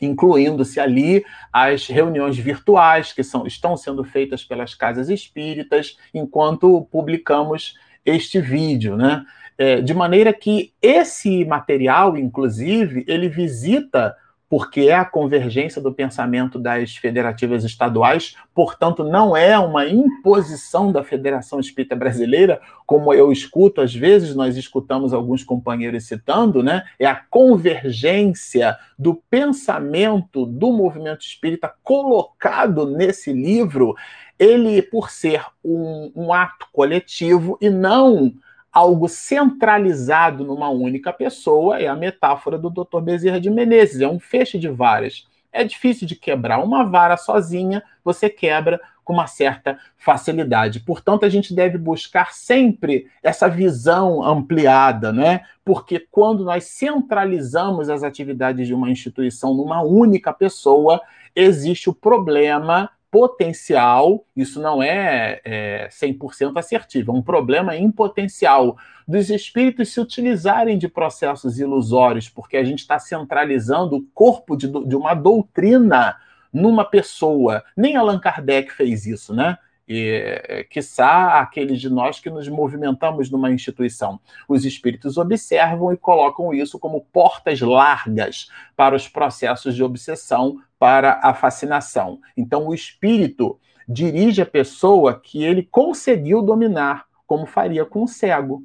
Incluindo-se 0.02 0.80
ali 0.80 1.24
as 1.52 1.86
reuniões 1.86 2.36
virtuais 2.36 3.12
que 3.12 3.22
são, 3.22 3.46
estão 3.46 3.76
sendo 3.76 4.04
feitas 4.04 4.44
pelas 4.44 4.74
casas 4.74 5.08
espíritas, 5.08 5.96
enquanto 6.12 6.86
publicamos 6.90 7.78
este 8.04 8.40
vídeo, 8.40 8.96
né? 8.96 9.24
É, 9.56 9.80
de 9.80 9.94
maneira 9.94 10.32
que 10.32 10.72
esse 10.82 11.44
material, 11.44 12.16
inclusive, 12.16 13.04
ele 13.06 13.28
visita 13.28 14.16
porque 14.52 14.82
é 14.82 14.94
a 14.94 15.02
convergência 15.02 15.80
do 15.80 15.94
pensamento 15.94 16.58
das 16.58 16.94
federativas 16.94 17.64
estaduais, 17.64 18.36
portanto, 18.54 19.02
não 19.02 19.34
é 19.34 19.58
uma 19.58 19.86
imposição 19.86 20.92
da 20.92 21.02
Federação 21.02 21.58
Espírita 21.58 21.96
Brasileira, 21.96 22.60
como 22.84 23.14
eu 23.14 23.32
escuto, 23.32 23.80
às 23.80 23.94
vezes 23.94 24.34
nós 24.34 24.58
escutamos 24.58 25.14
alguns 25.14 25.42
companheiros 25.42 26.04
citando, 26.04 26.62
né? 26.62 26.84
É 26.98 27.06
a 27.06 27.14
convergência 27.14 28.76
do 28.98 29.14
pensamento 29.14 30.44
do 30.44 30.70
movimento 30.70 31.22
espírita 31.22 31.72
colocado 31.82 32.84
nesse 32.84 33.32
livro, 33.32 33.94
ele, 34.38 34.82
por 34.82 35.08
ser 35.08 35.46
um, 35.64 36.12
um 36.14 36.30
ato 36.30 36.66
coletivo 36.74 37.56
e 37.58 37.70
não 37.70 38.30
algo 38.72 39.08
centralizado 39.08 40.44
numa 40.44 40.70
única 40.70 41.12
pessoa 41.12 41.78
é 41.78 41.86
a 41.86 41.94
metáfora 41.94 42.58
do 42.58 42.70
Dr. 42.70 43.00
Bezerra 43.02 43.40
de 43.40 43.50
Menezes, 43.50 44.00
é 44.00 44.08
um 44.08 44.18
feixe 44.18 44.58
de 44.58 44.68
varas. 44.68 45.28
É 45.52 45.62
difícil 45.62 46.06
de 46.06 46.16
quebrar 46.16 46.64
uma 46.64 46.82
vara 46.82 47.16
sozinha, 47.18 47.82
você 48.02 48.30
quebra 48.30 48.80
com 49.04 49.12
uma 49.12 49.26
certa 49.26 49.78
facilidade. 49.98 50.80
Portanto, 50.80 51.26
a 51.26 51.28
gente 51.28 51.54
deve 51.54 51.76
buscar 51.76 52.32
sempre 52.32 53.08
essa 53.22 53.48
visão 53.48 54.22
ampliada, 54.22 55.12
né? 55.12 55.42
Porque 55.64 55.98
quando 55.98 56.44
nós 56.44 56.64
centralizamos 56.64 57.90
as 57.90 58.02
atividades 58.02 58.66
de 58.66 58.72
uma 58.72 58.90
instituição 58.90 59.54
numa 59.54 59.82
única 59.82 60.32
pessoa, 60.32 61.00
existe 61.34 61.90
o 61.90 61.94
problema 61.94 62.88
potencial, 63.12 64.24
isso 64.34 64.58
não 64.58 64.82
é, 64.82 65.38
é 65.44 65.88
100% 65.90 66.56
assertivo, 66.56 67.12
é 67.12 67.14
um 67.14 67.20
problema 67.20 67.76
em 67.76 67.90
potencial 67.90 68.74
dos 69.06 69.28
espíritos 69.28 69.92
se 69.92 70.00
utilizarem 70.00 70.78
de 70.78 70.88
processos 70.88 71.58
ilusórios, 71.58 72.30
porque 72.30 72.56
a 72.56 72.64
gente 72.64 72.78
está 72.78 72.98
centralizando 72.98 73.96
o 73.96 74.02
corpo 74.14 74.56
de, 74.56 74.66
de 74.66 74.96
uma 74.96 75.12
doutrina 75.12 76.16
numa 76.50 76.86
pessoa. 76.86 77.62
Nem 77.76 77.96
Allan 77.96 78.18
Kardec 78.18 78.72
fez 78.72 79.04
isso, 79.04 79.34
né? 79.34 79.58
E, 79.92 80.08
é, 80.48 80.64
quiçá 80.64 81.38
aqueles 81.40 81.80
de 81.80 81.90
nós 81.90 82.18
que 82.18 82.30
nos 82.30 82.48
movimentamos 82.48 83.30
numa 83.30 83.50
instituição. 83.50 84.18
Os 84.48 84.64
espíritos 84.64 85.18
observam 85.18 85.92
e 85.92 85.96
colocam 85.98 86.54
isso 86.54 86.78
como 86.78 87.06
portas 87.12 87.60
largas 87.60 88.48
para 88.74 88.96
os 88.96 89.06
processos 89.06 89.74
de 89.74 89.84
obsessão, 89.84 90.58
para 90.78 91.20
a 91.22 91.34
fascinação. 91.34 92.18
Então, 92.34 92.68
o 92.68 92.74
espírito 92.74 93.60
dirige 93.86 94.40
a 94.40 94.46
pessoa 94.46 95.20
que 95.20 95.44
ele 95.44 95.62
conseguiu 95.62 96.40
dominar, 96.40 97.04
como 97.26 97.44
faria 97.44 97.84
com 97.84 98.02
o 98.02 98.08
cego. 98.08 98.64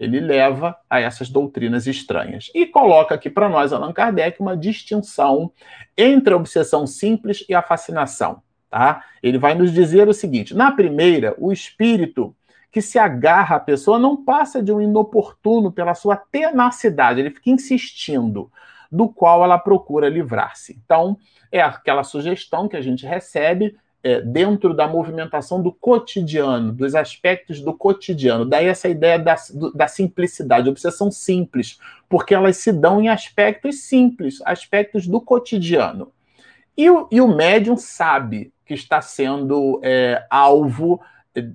Ele 0.00 0.20
leva 0.20 0.76
a 0.88 1.00
essas 1.00 1.28
doutrinas 1.28 1.86
estranhas. 1.86 2.50
E 2.54 2.66
coloca 2.66 3.14
aqui 3.14 3.28
para 3.28 3.48
nós, 3.48 3.72
Allan 3.72 3.92
Kardec, 3.92 4.40
uma 4.40 4.56
distinção 4.56 5.52
entre 5.96 6.32
a 6.32 6.36
obsessão 6.36 6.86
simples 6.86 7.44
e 7.48 7.54
a 7.54 7.62
fascinação. 7.62 8.42
Tá? 8.72 9.04
Ele 9.22 9.36
vai 9.36 9.54
nos 9.54 9.70
dizer 9.70 10.08
o 10.08 10.14
seguinte: 10.14 10.54
na 10.54 10.72
primeira, 10.72 11.34
o 11.36 11.52
espírito 11.52 12.34
que 12.70 12.80
se 12.80 12.98
agarra 12.98 13.56
à 13.56 13.60
pessoa 13.60 13.98
não 13.98 14.24
passa 14.24 14.62
de 14.62 14.72
um 14.72 14.80
inoportuno 14.80 15.70
pela 15.70 15.94
sua 15.94 16.16
tenacidade, 16.16 17.20
ele 17.20 17.28
fica 17.28 17.50
insistindo, 17.50 18.50
do 18.90 19.10
qual 19.10 19.44
ela 19.44 19.58
procura 19.58 20.08
livrar-se. 20.08 20.80
Então, 20.82 21.18
é 21.52 21.60
aquela 21.60 22.02
sugestão 22.02 22.66
que 22.66 22.74
a 22.74 22.80
gente 22.80 23.04
recebe 23.04 23.76
é, 24.02 24.22
dentro 24.22 24.72
da 24.72 24.88
movimentação 24.88 25.62
do 25.62 25.70
cotidiano, 25.70 26.72
dos 26.72 26.94
aspectos 26.94 27.60
do 27.60 27.74
cotidiano. 27.74 28.46
Daí 28.46 28.68
essa 28.68 28.88
ideia 28.88 29.18
da, 29.18 29.36
da 29.74 29.86
simplicidade, 29.86 30.66
obsessão 30.66 31.10
simples, 31.10 31.78
porque 32.08 32.34
elas 32.34 32.56
se 32.56 32.72
dão 32.72 33.02
em 33.02 33.10
aspectos 33.10 33.82
simples, 33.82 34.40
aspectos 34.46 35.06
do 35.06 35.20
cotidiano. 35.20 36.10
E 36.82 36.90
o, 36.90 37.06
e 37.12 37.20
o 37.20 37.28
médium 37.28 37.76
sabe 37.76 38.52
que 38.66 38.74
está 38.74 39.00
sendo 39.00 39.80
é, 39.84 40.26
alvo 40.28 41.00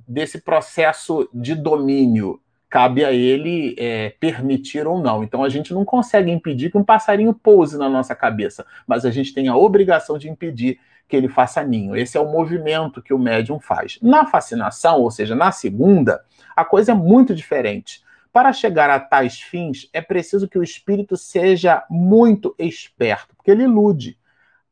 desse 0.08 0.40
processo 0.40 1.28
de 1.34 1.54
domínio. 1.54 2.40
Cabe 2.70 3.04
a 3.04 3.12
ele 3.12 3.76
é, 3.78 4.12
permitir 4.22 4.88
ou 4.88 5.02
não. 5.02 5.26
Então 5.26 5.44
a 5.44 5.50
gente 5.50 5.74
não 5.74 5.84
consegue 5.84 6.32
impedir 6.32 6.72
que 6.72 6.78
um 6.78 6.84
passarinho 6.84 7.34
pouse 7.34 7.78
na 7.78 7.90
nossa 7.90 8.16
cabeça, 8.16 8.66
mas 8.88 9.04
a 9.04 9.12
gente 9.12 9.34
tem 9.34 9.50
a 9.50 9.58
obrigação 9.58 10.18
de 10.18 10.30
impedir 10.30 10.80
que 11.10 11.18
ele 11.18 11.28
faça 11.28 11.62
ninho. 11.62 11.94
Esse 11.94 12.18
é 12.18 12.22
o 12.22 12.32
movimento 12.32 13.02
que 13.02 13.14
o 13.14 13.20
médium 13.20 13.60
faz. 13.60 14.00
Na 14.02 14.26
fascinação, 14.26 15.02
ou 15.02 15.12
seja, 15.12 15.36
na 15.36 15.52
segunda, 15.52 16.24
a 16.56 16.64
coisa 16.64 16.94
é 16.94 16.96
muito 16.96 17.36
diferente. 17.36 18.02
Para 18.32 18.54
chegar 18.54 18.90
a 18.90 18.98
tais 18.98 19.42
fins, 19.42 19.90
é 19.92 20.00
preciso 20.00 20.48
que 20.48 20.58
o 20.58 20.64
espírito 20.64 21.18
seja 21.18 21.84
muito 21.90 22.56
esperto, 22.58 23.36
porque 23.36 23.52
ele 23.52 23.64
ilude 23.64 24.18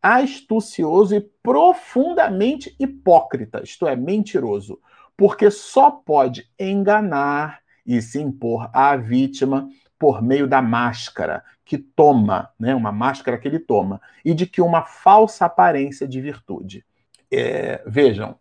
astucioso 0.06 1.16
e 1.16 1.22
profundamente 1.42 2.76
hipócrita, 2.80 3.64
isto 3.64 3.88
é, 3.88 3.96
mentiroso, 3.96 4.80
porque 5.18 5.50
só 5.50 5.90
pode 5.90 6.48
enganar 6.60 7.60
e 7.84 8.00
se 8.04 8.22
impor 8.22 8.70
à 8.72 8.96
vítima 8.96 9.68
por 9.98 10.22
meio 10.22 10.48
da 10.48 10.62
máscara 10.62 11.44
que 11.66 11.80
toma, 11.80 12.52
né, 12.60 12.76
uma 12.76 12.92
máscara 12.92 13.40
que 13.40 13.48
ele 13.48 13.58
toma, 13.58 14.00
e 14.24 14.36
de 14.36 14.46
que 14.46 14.62
uma 14.62 14.84
falsa 14.84 15.46
aparência 15.46 16.08
de 16.08 16.22
virtude. 16.22 16.86
É, 17.32 17.82
vejam, 17.88 18.36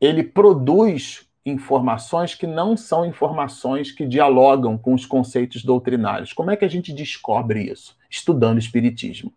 ele 0.00 0.22
produz 0.22 1.28
informações 1.44 2.36
que 2.36 2.46
não 2.46 2.76
são 2.76 3.04
informações 3.04 3.90
que 3.90 4.06
dialogam 4.06 4.78
com 4.78 4.94
os 4.94 5.04
conceitos 5.04 5.64
doutrinários. 5.64 6.32
Como 6.32 6.52
é 6.52 6.56
que 6.56 6.64
a 6.64 6.68
gente 6.68 6.92
descobre 6.92 7.72
isso? 7.72 7.96
Estudando 8.08 8.60
Espiritismo. 8.60 9.32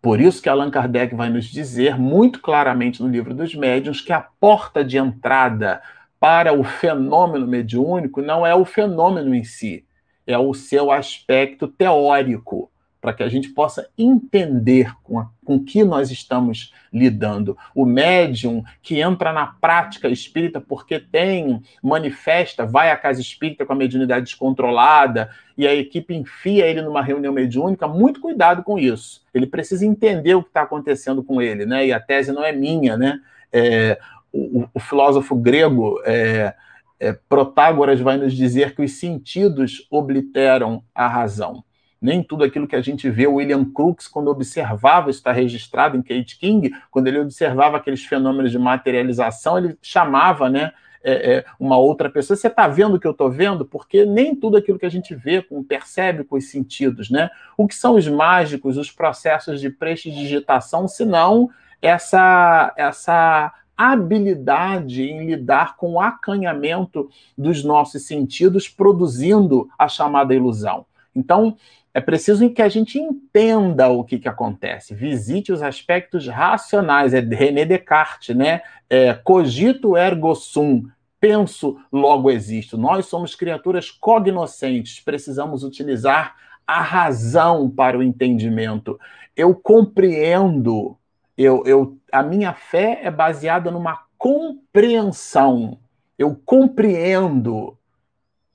Por 0.00 0.20
isso 0.20 0.40
que 0.40 0.48
Allan 0.48 0.70
Kardec 0.70 1.14
vai 1.14 1.28
nos 1.28 1.46
dizer 1.46 1.98
muito 1.98 2.40
claramente 2.40 3.02
no 3.02 3.08
livro 3.08 3.34
dos 3.34 3.54
médiuns 3.54 4.00
que 4.00 4.12
a 4.12 4.20
porta 4.20 4.84
de 4.84 4.98
entrada 4.98 5.82
para 6.20 6.52
o 6.52 6.62
fenômeno 6.62 7.46
mediúnico 7.46 8.22
não 8.22 8.46
é 8.46 8.54
o 8.54 8.64
fenômeno 8.64 9.34
em 9.34 9.44
si, 9.44 9.84
é 10.26 10.38
o 10.38 10.54
seu 10.54 10.90
aspecto 10.90 11.68
teórico 11.68 12.70
para 13.06 13.14
que 13.14 13.22
a 13.22 13.28
gente 13.28 13.50
possa 13.50 13.88
entender 13.96 14.92
com, 15.04 15.20
a, 15.20 15.28
com 15.44 15.62
que 15.62 15.84
nós 15.84 16.10
estamos 16.10 16.74
lidando. 16.92 17.56
O 17.72 17.86
médium 17.86 18.64
que 18.82 18.98
entra 18.98 19.32
na 19.32 19.46
prática 19.46 20.08
espírita 20.08 20.60
porque 20.60 20.98
tem, 20.98 21.62
manifesta, 21.80 22.66
vai 22.66 22.90
à 22.90 22.96
casa 22.96 23.20
espírita 23.20 23.64
com 23.64 23.72
a 23.72 23.76
mediunidade 23.76 24.24
descontrolada 24.24 25.30
e 25.56 25.68
a 25.68 25.72
equipe 25.72 26.16
enfia 26.16 26.66
ele 26.66 26.82
numa 26.82 27.00
reunião 27.00 27.32
mediúnica, 27.32 27.86
muito 27.86 28.20
cuidado 28.20 28.64
com 28.64 28.76
isso. 28.76 29.22
Ele 29.32 29.46
precisa 29.46 29.86
entender 29.86 30.34
o 30.34 30.42
que 30.42 30.48
está 30.48 30.62
acontecendo 30.62 31.22
com 31.22 31.40
ele, 31.40 31.64
né? 31.64 31.86
E 31.86 31.92
a 31.92 32.00
tese 32.00 32.32
não 32.32 32.42
é 32.42 32.50
minha, 32.50 32.96
né? 32.96 33.20
É, 33.52 34.00
o, 34.32 34.64
o, 34.74 34.80
filósofo 34.80 35.36
grego 35.36 36.02
é, 36.04 36.52
é, 36.98 37.12
Protágoras 37.28 38.00
vai 38.00 38.16
nos 38.16 38.34
dizer 38.34 38.74
que 38.74 38.82
os 38.82 38.98
sentidos 38.98 39.86
obliteram 39.92 40.82
a 40.92 41.06
razão 41.06 41.62
nem 42.06 42.22
tudo 42.22 42.44
aquilo 42.44 42.68
que 42.68 42.76
a 42.76 42.80
gente 42.80 43.10
vê. 43.10 43.26
O 43.26 43.34
William 43.34 43.64
Crookes, 43.64 44.06
quando 44.06 44.28
observava, 44.28 45.10
está 45.10 45.32
registrado 45.32 45.96
em 45.96 46.02
Kate 46.02 46.38
King, 46.38 46.72
quando 46.88 47.08
ele 47.08 47.18
observava 47.18 47.78
aqueles 47.78 48.04
fenômenos 48.04 48.52
de 48.52 48.58
materialização, 48.60 49.58
ele 49.58 49.76
chamava, 49.82 50.48
né? 50.48 50.72
É, 51.02 51.34
é, 51.34 51.44
uma 51.58 51.76
outra 51.76 52.08
pessoa, 52.08 52.36
você 52.36 52.46
está 52.46 52.66
vendo 52.66 52.94
o 52.94 53.00
que 53.00 53.06
eu 53.06 53.12
estou 53.12 53.30
vendo? 53.30 53.64
Porque 53.64 54.04
nem 54.04 54.36
tudo 54.36 54.56
aquilo 54.56 54.78
que 54.78 54.86
a 54.86 54.90
gente 54.90 55.16
vê, 55.16 55.42
com, 55.42 55.62
percebe 55.64 56.22
com 56.22 56.36
os 56.36 56.48
sentidos, 56.48 57.10
né? 57.10 57.28
O 57.56 57.66
que 57.66 57.74
são 57.74 57.96
os 57.96 58.06
mágicos, 58.06 58.76
os 58.76 58.90
processos 58.90 59.60
de 59.60 59.68
prestidigitação, 59.68 60.86
senão 60.86 61.50
essa, 61.82 62.72
essa 62.76 63.52
habilidade 63.76 65.02
em 65.02 65.26
lidar 65.26 65.76
com 65.76 65.94
o 65.94 66.00
acanhamento 66.00 67.10
dos 67.36 67.64
nossos 67.64 68.06
sentidos, 68.06 68.68
produzindo 68.68 69.68
a 69.76 69.88
chamada 69.88 70.34
ilusão. 70.34 70.86
Então, 71.16 71.56
é 71.96 72.00
preciso 72.02 72.50
que 72.50 72.60
a 72.60 72.68
gente 72.68 72.98
entenda 72.98 73.88
o 73.88 74.04
que, 74.04 74.18
que 74.18 74.28
acontece, 74.28 74.94
visite 74.94 75.50
os 75.50 75.62
aspectos 75.62 76.28
racionais, 76.28 77.14
é 77.14 77.20
René 77.20 77.64
Descartes, 77.64 78.36
né? 78.36 78.60
É, 78.90 79.14
cogito 79.14 79.96
ergo 79.96 80.34
sum, 80.34 80.86
penso, 81.18 81.80
logo 81.90 82.30
existo. 82.30 82.76
Nós 82.76 83.06
somos 83.06 83.34
criaturas 83.34 83.90
cognoscentes, 83.90 85.00
precisamos 85.00 85.64
utilizar 85.64 86.36
a 86.66 86.82
razão 86.82 87.70
para 87.70 87.96
o 87.96 88.02
entendimento. 88.02 89.00
Eu 89.34 89.54
compreendo, 89.54 90.98
eu, 91.34 91.62
eu, 91.64 91.96
a 92.12 92.22
minha 92.22 92.52
fé 92.52 93.00
é 93.04 93.10
baseada 93.10 93.70
numa 93.70 94.02
compreensão. 94.18 95.78
Eu 96.18 96.38
compreendo 96.44 97.74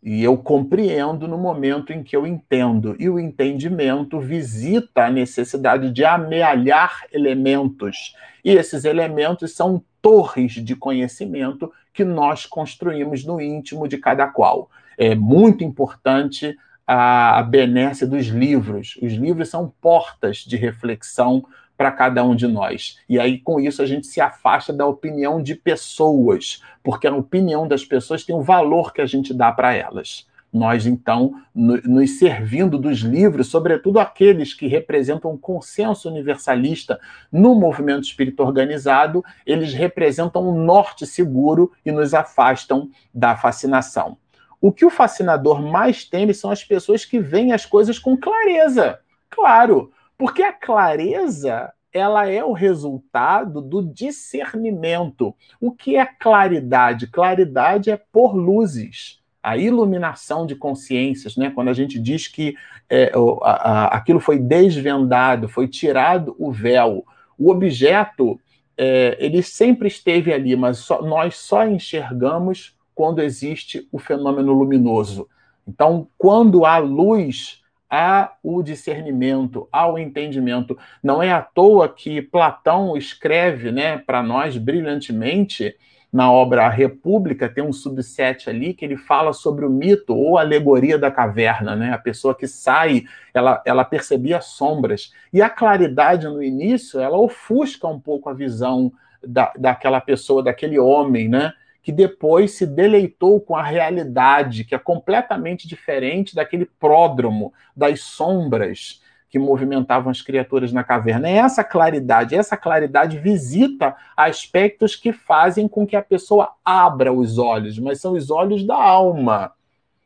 e 0.03 0.23
eu 0.23 0.35
compreendo 0.35 1.27
no 1.27 1.37
momento 1.37 1.93
em 1.93 2.01
que 2.01 2.15
eu 2.15 2.25
entendo. 2.25 2.95
E 2.99 3.07
o 3.07 3.19
entendimento 3.19 4.19
visita 4.19 5.05
a 5.05 5.11
necessidade 5.11 5.91
de 5.91 6.03
amealhar 6.03 7.05
elementos. 7.11 8.15
E 8.43 8.51
esses 8.51 8.83
elementos 8.83 9.55
são 9.55 9.83
torres 10.01 10.53
de 10.53 10.75
conhecimento 10.75 11.71
que 11.93 12.03
nós 12.03 12.45
construímos 12.47 13.23
no 13.23 13.39
íntimo 13.39 13.87
de 13.87 13.97
cada 13.97 14.27
qual. 14.27 14.71
É 14.97 15.13
muito 15.13 15.63
importante 15.63 16.57
a 16.87 17.43
benesse 17.43 18.07
dos 18.07 18.25
livros. 18.25 18.97
Os 19.01 19.13
livros 19.13 19.49
são 19.49 19.71
portas 19.79 20.37
de 20.37 20.57
reflexão 20.57 21.45
para 21.81 21.91
cada 21.91 22.23
um 22.23 22.35
de 22.35 22.47
nós. 22.47 22.99
E 23.09 23.19
aí, 23.19 23.39
com 23.39 23.59
isso, 23.59 23.81
a 23.81 23.87
gente 23.87 24.05
se 24.05 24.21
afasta 24.21 24.71
da 24.71 24.85
opinião 24.85 25.41
de 25.41 25.55
pessoas, 25.55 26.61
porque 26.83 27.07
a 27.07 27.15
opinião 27.15 27.67
das 27.67 27.83
pessoas 27.83 28.23
tem 28.23 28.35
o 28.35 28.43
valor 28.43 28.93
que 28.93 29.01
a 29.01 29.05
gente 29.07 29.33
dá 29.33 29.51
para 29.51 29.73
elas. 29.73 30.27
Nós, 30.53 30.85
então, 30.85 31.33
nos 31.55 32.19
servindo 32.19 32.77
dos 32.77 32.99
livros, 32.99 33.47
sobretudo 33.47 33.99
aqueles 33.99 34.53
que 34.53 34.67
representam 34.67 35.31
um 35.31 35.37
consenso 35.37 36.07
universalista 36.07 36.99
no 37.31 37.55
movimento 37.55 38.03
espírita 38.03 38.43
organizado, 38.43 39.25
eles 39.43 39.73
representam 39.73 40.47
um 40.47 40.63
norte 40.63 41.07
seguro 41.07 41.71
e 41.83 41.91
nos 41.91 42.13
afastam 42.13 42.91
da 43.11 43.35
fascinação. 43.35 44.17
O 44.61 44.71
que 44.71 44.85
o 44.85 44.91
fascinador 44.91 45.59
mais 45.59 46.05
teme 46.05 46.31
são 46.31 46.51
as 46.51 46.63
pessoas 46.63 47.05
que 47.05 47.19
veem 47.19 47.53
as 47.53 47.65
coisas 47.65 47.97
com 47.97 48.15
clareza. 48.15 48.99
Claro, 49.31 49.91
porque 50.21 50.43
a 50.43 50.53
clareza 50.53 51.73
ela 51.91 52.29
é 52.29 52.45
o 52.45 52.51
resultado 52.53 53.60
do 53.60 53.81
discernimento. 53.81 55.36
O 55.60 55.71
que 55.71 55.97
é 55.97 56.05
claridade? 56.05 57.07
Claridade 57.07 57.89
é 57.89 57.97
por 57.97 58.36
luzes. 58.36 59.19
A 59.41 59.57
iluminação 59.57 60.45
de 60.45 60.53
consciências, 60.53 61.36
né? 61.36 61.49
quando 61.49 61.69
a 61.69 61.73
gente 61.73 61.97
diz 61.97 62.27
que 62.27 62.55
é, 62.88 63.12
a, 63.41 63.51
a, 63.51 63.86
aquilo 63.97 64.19
foi 64.19 64.38
desvendado, 64.38 65.49
foi 65.49 65.67
tirado 65.67 66.36
o 66.38 66.51
véu, 66.51 67.03
o 67.36 67.49
objeto 67.49 68.39
é, 68.77 69.17
ele 69.19 69.41
sempre 69.41 69.88
esteve 69.88 70.31
ali, 70.31 70.55
mas 70.55 70.77
só, 70.77 71.01
nós 71.01 71.36
só 71.36 71.67
enxergamos 71.67 72.77
quando 72.93 73.23
existe 73.23 73.88
o 73.91 73.97
fenômeno 73.97 74.53
luminoso. 74.53 75.27
Então, 75.67 76.07
quando 76.15 76.63
há 76.63 76.77
luz, 76.77 77.61
há 77.91 78.32
o 78.41 78.63
discernimento, 78.63 79.67
há 79.69 79.91
o 79.91 79.99
entendimento. 79.99 80.77
Não 81.04 81.21
é 81.21 81.30
à 81.30 81.41
toa 81.41 81.89
que 81.89 82.21
Platão 82.21 82.95
escreve 82.95 83.69
né, 83.69 83.97
para 83.97 84.23
nós 84.23 84.58
brilhantemente 84.58 85.75
na 86.12 86.30
obra 86.30 86.65
A 86.65 86.69
República, 86.69 87.47
tem 87.47 87.63
um 87.63 87.71
subset 87.71 88.49
ali 88.49 88.73
que 88.73 88.84
ele 88.84 88.97
fala 88.97 89.32
sobre 89.32 89.65
o 89.65 89.69
mito 89.69 90.13
ou 90.13 90.38
alegoria 90.38 90.97
da 90.97 91.10
caverna, 91.10 91.73
né? 91.73 91.93
A 91.93 91.97
pessoa 91.97 92.36
que 92.36 92.47
sai, 92.47 93.04
ela, 93.34 93.62
ela 93.65 93.86
percebia 93.86 94.41
sombras. 94.41 95.13
E 95.32 95.41
a 95.41 95.49
claridade 95.49 96.27
no 96.27 96.43
início, 96.43 96.99
ela 96.99 97.17
ofusca 97.17 97.88
um 97.88 97.97
pouco 97.97 98.30
a 98.30 98.34
visão 98.34 98.91
da, 99.25 99.54
daquela 99.58 100.01
pessoa, 100.01 100.43
daquele 100.43 100.77
homem, 100.77 101.30
né? 101.30 101.54
Que 101.81 101.91
depois 101.91 102.51
se 102.51 102.65
deleitou 102.65 103.39
com 103.41 103.55
a 103.55 103.63
realidade, 103.63 104.63
que 104.63 104.75
é 104.75 104.79
completamente 104.79 105.67
diferente 105.67 106.35
daquele 106.35 106.65
pródromo, 106.65 107.53
das 107.75 108.01
sombras 108.01 109.01
que 109.29 109.39
movimentavam 109.39 110.11
as 110.11 110.21
criaturas 110.21 110.73
na 110.73 110.83
caverna. 110.83 111.29
É 111.29 111.37
essa 111.37 111.63
claridade, 111.63 112.35
essa 112.35 112.57
claridade 112.57 113.17
visita 113.17 113.95
aspectos 114.15 114.95
que 114.95 115.13
fazem 115.13 115.69
com 115.69 115.87
que 115.87 115.95
a 115.95 116.01
pessoa 116.01 116.53
abra 116.65 117.13
os 117.13 117.37
olhos, 117.37 117.79
mas 117.79 118.01
são 118.01 118.13
os 118.13 118.29
olhos 118.29 118.65
da 118.65 118.75
alma. 118.75 119.53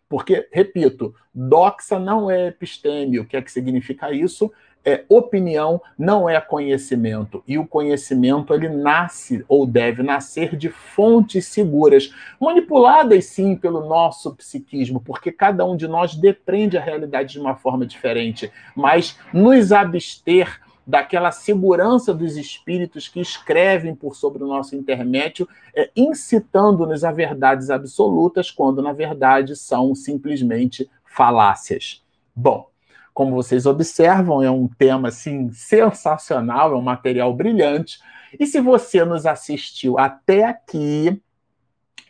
Porque, 0.07 0.47
repito, 0.51 1.15
doxa 1.33 1.97
não 1.97 2.29
é 2.29 2.47
episteme. 2.47 3.19
O 3.19 3.25
que 3.25 3.35
é 3.35 3.41
que 3.41 3.51
significa 3.51 4.11
isso? 4.11 4.51
É, 4.86 5.04
opinião 5.10 5.82
não 5.98 6.30
é 6.30 6.39
conhecimento 6.39 7.43
e 7.48 7.58
o 7.58 7.65
conhecimento 7.65 8.54
ele 8.54 8.69
nasce 8.69 9.43
ou 9.48 9.65
deve 9.65 10.04
nascer 10.04 10.56
de 10.56 10.69
fontes 10.69 11.48
seguras, 11.48 12.13
manipuladas 12.39 13.26
sim 13.26 13.56
pelo 13.56 13.88
nosso 13.88 14.36
psiquismo, 14.36 15.02
porque 15.02 15.32
cada 15.32 15.65
um 15.65 15.76
de 15.76 15.88
nós 15.88 16.15
depreende 16.15 16.78
a 16.78 16.82
realidade 16.82 17.34
de 17.34 17.39
uma 17.39 17.56
forma 17.56 17.86
diferente, 17.86 18.52
mas 18.76 19.17
nos 19.34 19.71
abster 19.71 20.62
daquela 20.86 21.32
segurança 21.32 22.13
dos 22.13 22.38
espíritos 22.38 23.08
que 23.08 23.19
escrevem 23.19 23.95
por 23.95 24.15
sobre 24.15 24.43
o 24.43 24.48
nosso 24.48 24.76
intermédio, 24.76 25.50
é, 25.76 25.89
incitando-nos 25.95 27.04
a 27.04 27.12
verdades 27.12 27.71
absolutas, 27.71 28.52
quando 28.52 28.84
na 28.84 28.93
verdade 28.93 29.56
são 29.56 29.95
simplesmente 29.95 30.88
falácias. 31.04 32.04
Bom, 32.36 32.69
como 33.15 33.34
vocês 33.34 33.65
observam, 33.65 34.43
é 34.43 34.51
um 34.51 34.67
tema 34.67 35.08
assim 35.08 35.49
sensacional, 35.54 36.73
é 36.73 36.75
um 36.75 36.82
material 36.82 37.34
brilhante. 37.34 37.97
E 38.38 38.45
se 38.45 38.60
você 38.60 39.06
nos 39.06 39.25
assistiu 39.25 39.97
até 39.97 40.43
aqui 40.43 41.17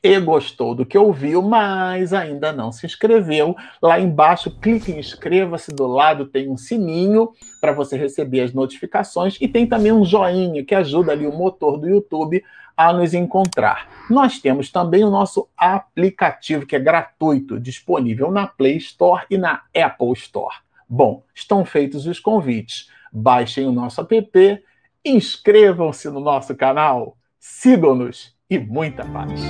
e 0.03 0.19
gostou 0.19 0.73
do 0.73 0.83
que 0.83 0.97
ouviu, 0.97 1.43
mas 1.43 2.11
ainda 2.11 2.51
não 2.51 2.71
se 2.71 2.87
inscreveu, 2.87 3.55
lá 3.79 3.99
embaixo 3.99 4.49
clique 4.49 4.91
em 4.91 4.97
inscreva-se, 4.97 5.71
do 5.71 5.85
lado 5.85 6.25
tem 6.25 6.49
um 6.49 6.57
sininho 6.57 7.29
para 7.61 7.71
você 7.71 7.95
receber 7.95 8.41
as 8.41 8.51
notificações 8.51 9.37
e 9.39 9.47
tem 9.47 9.67
também 9.67 9.91
um 9.91 10.03
joinha 10.03 10.65
que 10.65 10.73
ajuda 10.73 11.11
ali 11.11 11.27
o 11.27 11.31
motor 11.31 11.77
do 11.77 11.87
YouTube 11.87 12.43
a 12.75 12.91
nos 12.91 13.13
encontrar. 13.13 13.87
Nós 14.09 14.39
temos 14.39 14.71
também 14.71 15.03
o 15.03 15.11
nosso 15.11 15.47
aplicativo 15.55 16.65
que 16.65 16.75
é 16.75 16.79
gratuito, 16.79 17.59
disponível 17.59 18.31
na 18.31 18.47
Play 18.47 18.77
Store 18.77 19.23
e 19.29 19.37
na 19.37 19.61
Apple 19.71 20.13
Store. 20.13 20.64
Bom, 20.87 21.23
estão 21.33 21.65
feitos 21.65 22.05
os 22.05 22.19
convites. 22.19 22.89
Baixem 23.11 23.65
o 23.65 23.71
nosso 23.71 24.01
app, 24.01 24.63
inscrevam-se 25.03 26.09
no 26.09 26.19
nosso 26.19 26.55
canal, 26.55 27.17
sigam-nos 27.39 28.35
e 28.49 28.59
muita 28.59 29.05
paz. 29.05 29.41